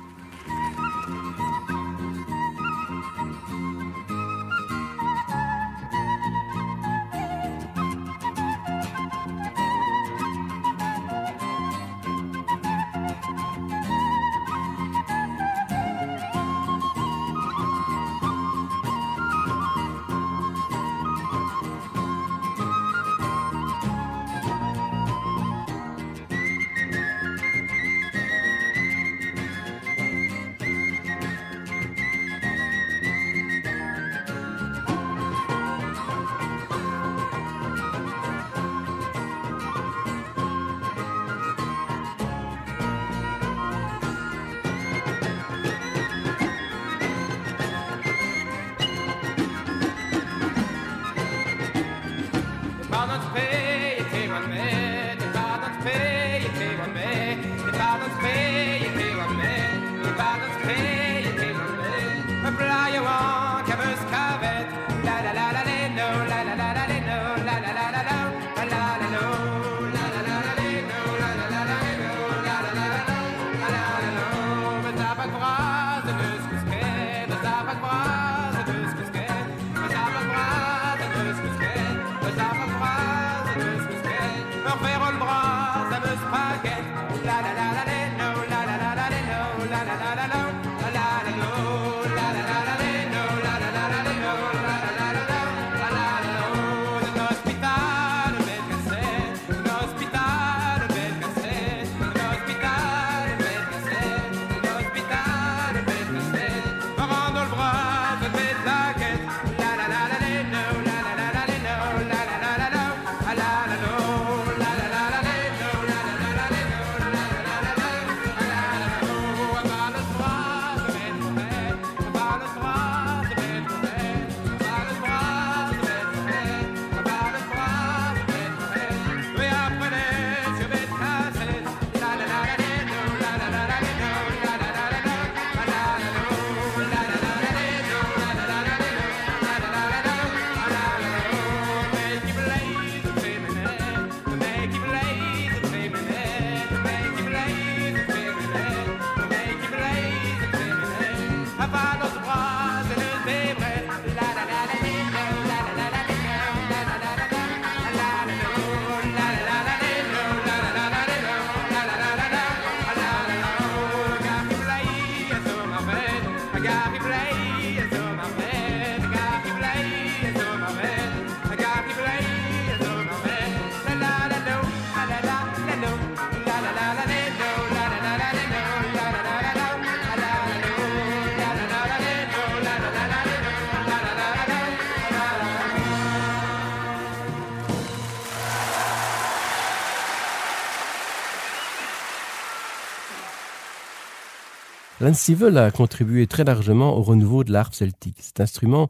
Lancevel 195.01 195.57
a 195.57 195.71
contribué 195.71 196.27
très 196.27 196.43
largement 196.43 196.97
au 196.97 197.01
renouveau 197.01 197.45
de 197.45 197.53
l'harpe 197.53 197.73
celtique. 197.73 198.17
Cet 198.19 198.41
instrument 198.41 198.89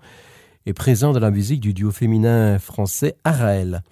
est 0.65 0.73
présent 0.73 1.13
dans 1.13 1.19
la 1.19 1.29
musique 1.29 1.59
du 1.59 1.71
duo 1.73 1.91
féminin 1.91 2.57
français 2.57 3.15
Araël. 3.23 3.83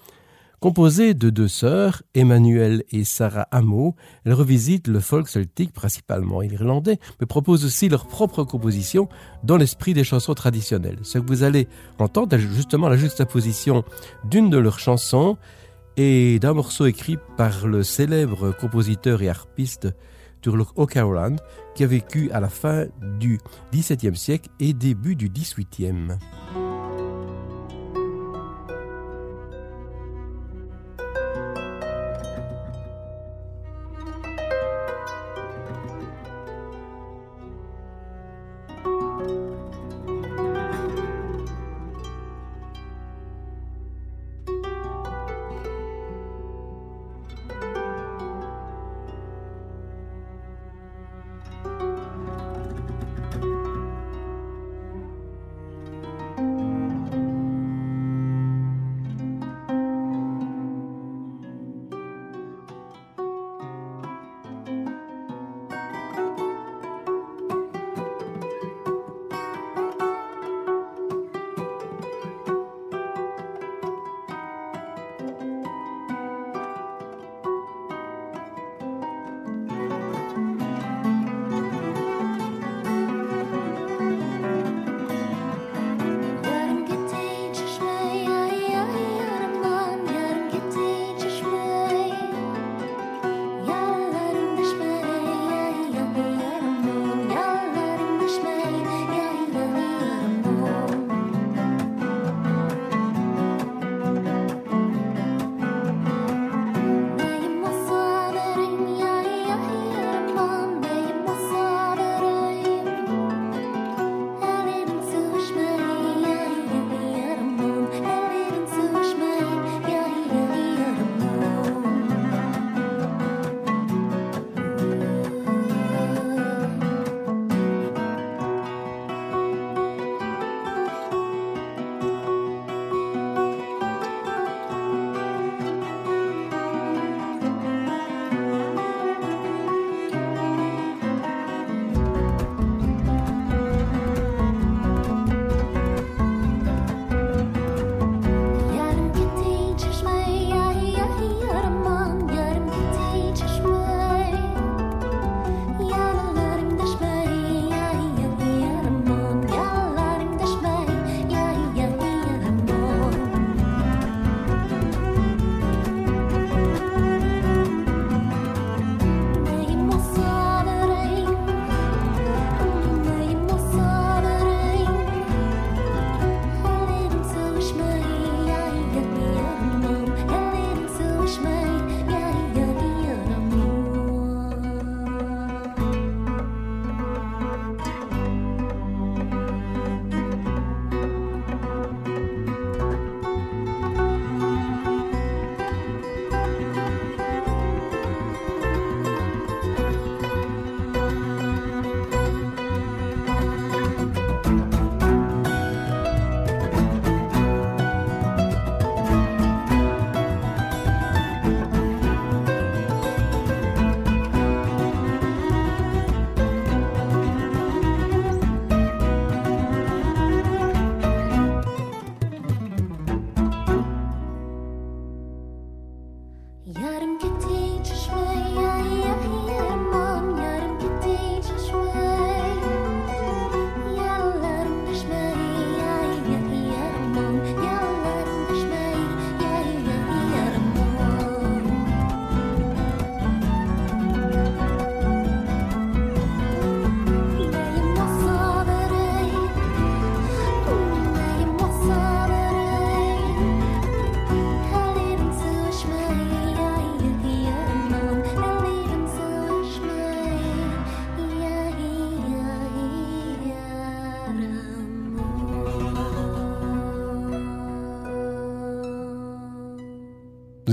Composée 0.60 1.14
de 1.14 1.30
deux 1.30 1.48
sœurs, 1.48 2.02
Emmanuelle 2.16 2.84
et 2.90 3.04
Sarah 3.04 3.48
Hameau, 3.52 3.94
elles 4.26 4.34
revisitent 4.34 4.88
le 4.88 5.00
folk 5.00 5.28
celtique, 5.28 5.72
principalement 5.72 6.42
irlandais, 6.42 6.98
mais 7.20 7.28
proposent 7.28 7.64
aussi 7.64 7.88
leurs 7.88 8.08
propres 8.08 8.44
compositions 8.44 9.08
dans 9.44 9.58
l'esprit 9.58 9.94
des 9.94 10.04
chansons 10.04 10.34
traditionnelles. 10.34 10.98
Ce 11.04 11.20
que 11.20 11.28
vous 11.28 11.44
allez 11.44 11.68
entendre 12.00 12.36
est 12.36 12.40
justement 12.40 12.90
la 12.90 12.98
juxtaposition 12.98 13.84
d'une 14.24 14.50
de 14.50 14.58
leurs 14.58 14.80
chansons 14.80 15.38
et 15.98 16.40
d'un 16.40 16.54
morceau 16.54 16.88
écrit 16.88 17.18
par 17.38 17.68
le 17.68 17.84
célèbre 17.84 18.52
compositeur 18.60 19.22
et 19.22 19.30
harpiste 19.30 19.90
Turlock 20.42 20.70
O'Carolan, 20.76 21.36
qui 21.78 21.84
a 21.84 21.88
vécu 21.88 22.32
à 22.32 22.40
la 22.40 22.50
fin 22.50 22.88
du 23.20 23.40
XVIIe 23.72 24.16
siècle 24.16 24.50
et 24.60 24.74
début 24.74 25.16
du 25.16 25.30
XVIIIe. 25.30 26.18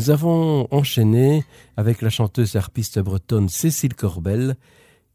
Nous 0.05 0.11
avons 0.11 0.69
enchaîné 0.71 1.45
avec 1.79 2.03
la 2.03 2.11
chanteuse 2.11 2.57
harpiste 2.57 2.99
bretonne 2.99 3.49
Cécile 3.49 3.95
Corbel 3.95 4.55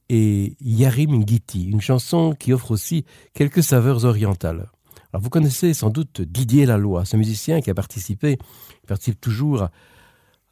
et 0.10 0.56
Yarim 0.61 1.11
Ngiti, 1.20 1.66
une 1.66 1.80
chanson 1.80 2.34
qui 2.34 2.53
offre 2.53 2.72
aussi 2.72 3.06
quelques 3.36 3.61
saveurs 3.61 4.06
orientales. 4.06 4.66
Vous 5.14 5.30
connaissez 5.30 5.76
sans 5.76 5.91
doute 5.91 6.22
Didier 6.22 6.66
Laloy, 6.66 7.06
ce 7.06 7.18
musicien 7.18 7.61
qui 7.61 7.70
a 7.70 7.76
participé, 7.76 8.40
il 8.84 8.88
participe 8.88 9.22
toujours 9.22 9.68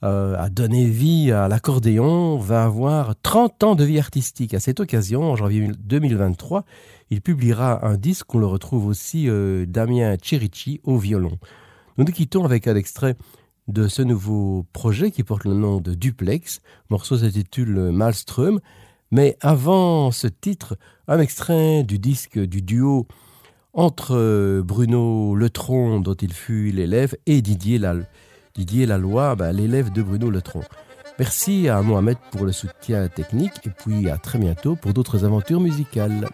euh, 0.03 0.35
à 0.37 0.49
donner 0.49 0.85
vie 0.85 1.31
à 1.31 1.47
l'accordéon, 1.47 2.37
va 2.37 2.63
avoir 2.63 3.15
30 3.23 3.63
ans 3.63 3.73
de 3.73 3.85
vie 3.85 3.97
artistique. 3.97 4.53
À 4.53 4.59
cette 4.59 4.79
occasion, 4.79 5.31
en 5.31 5.35
janvier 5.35 5.71
2023, 5.79 6.63
il 7.09 7.21
publiera 7.21 7.83
un 7.87 7.97
disque 7.97 8.35
on 8.35 8.37
le 8.37 8.45
retrouve 8.45 8.85
aussi 8.85 9.27
euh, 9.29 9.65
Damien 9.65 10.15
Chirichi 10.21 10.79
au 10.83 10.99
violon. 10.99 11.39
Nous 11.97 12.05
nous 12.05 12.11
quittons 12.11 12.45
avec 12.45 12.67
un 12.67 12.75
extrait 12.75 13.15
de 13.67 13.87
ce 13.87 14.01
nouveau 14.01 14.65
projet 14.73 15.11
qui 15.11 15.23
porte 15.23 15.45
le 15.45 15.53
nom 15.53 15.79
de 15.79 15.93
Duplex. 15.93 16.61
Le 16.89 16.95
morceau 16.95 17.17
s'intitule 17.17 17.91
Malström. 17.91 18.59
Mais 19.11 19.37
avant 19.41 20.11
ce 20.11 20.27
titre, 20.27 20.77
un 21.07 21.19
extrait 21.19 21.83
du 21.83 21.99
disque 21.99 22.39
du 22.39 22.61
duo 22.61 23.07
entre 23.73 24.61
Bruno 24.65 25.35
Letron, 25.35 25.99
dont 25.99 26.15
il 26.15 26.33
fut 26.33 26.71
l'élève, 26.71 27.15
et 27.25 27.41
Didier, 27.41 27.79
Didier 28.55 28.85
Laloy, 28.85 29.35
ben, 29.35 29.51
l'élève 29.51 29.91
de 29.91 30.01
Bruno 30.01 30.29
Letron. 30.29 30.63
Merci 31.19 31.69
à 31.69 31.81
Mohamed 31.81 32.17
pour 32.31 32.45
le 32.45 32.51
soutien 32.51 33.07
technique 33.07 33.65
et 33.65 33.69
puis 33.69 34.09
à 34.09 34.17
très 34.17 34.39
bientôt 34.39 34.75
pour 34.75 34.93
d'autres 34.93 35.25
aventures 35.25 35.59
musicales. 35.59 36.27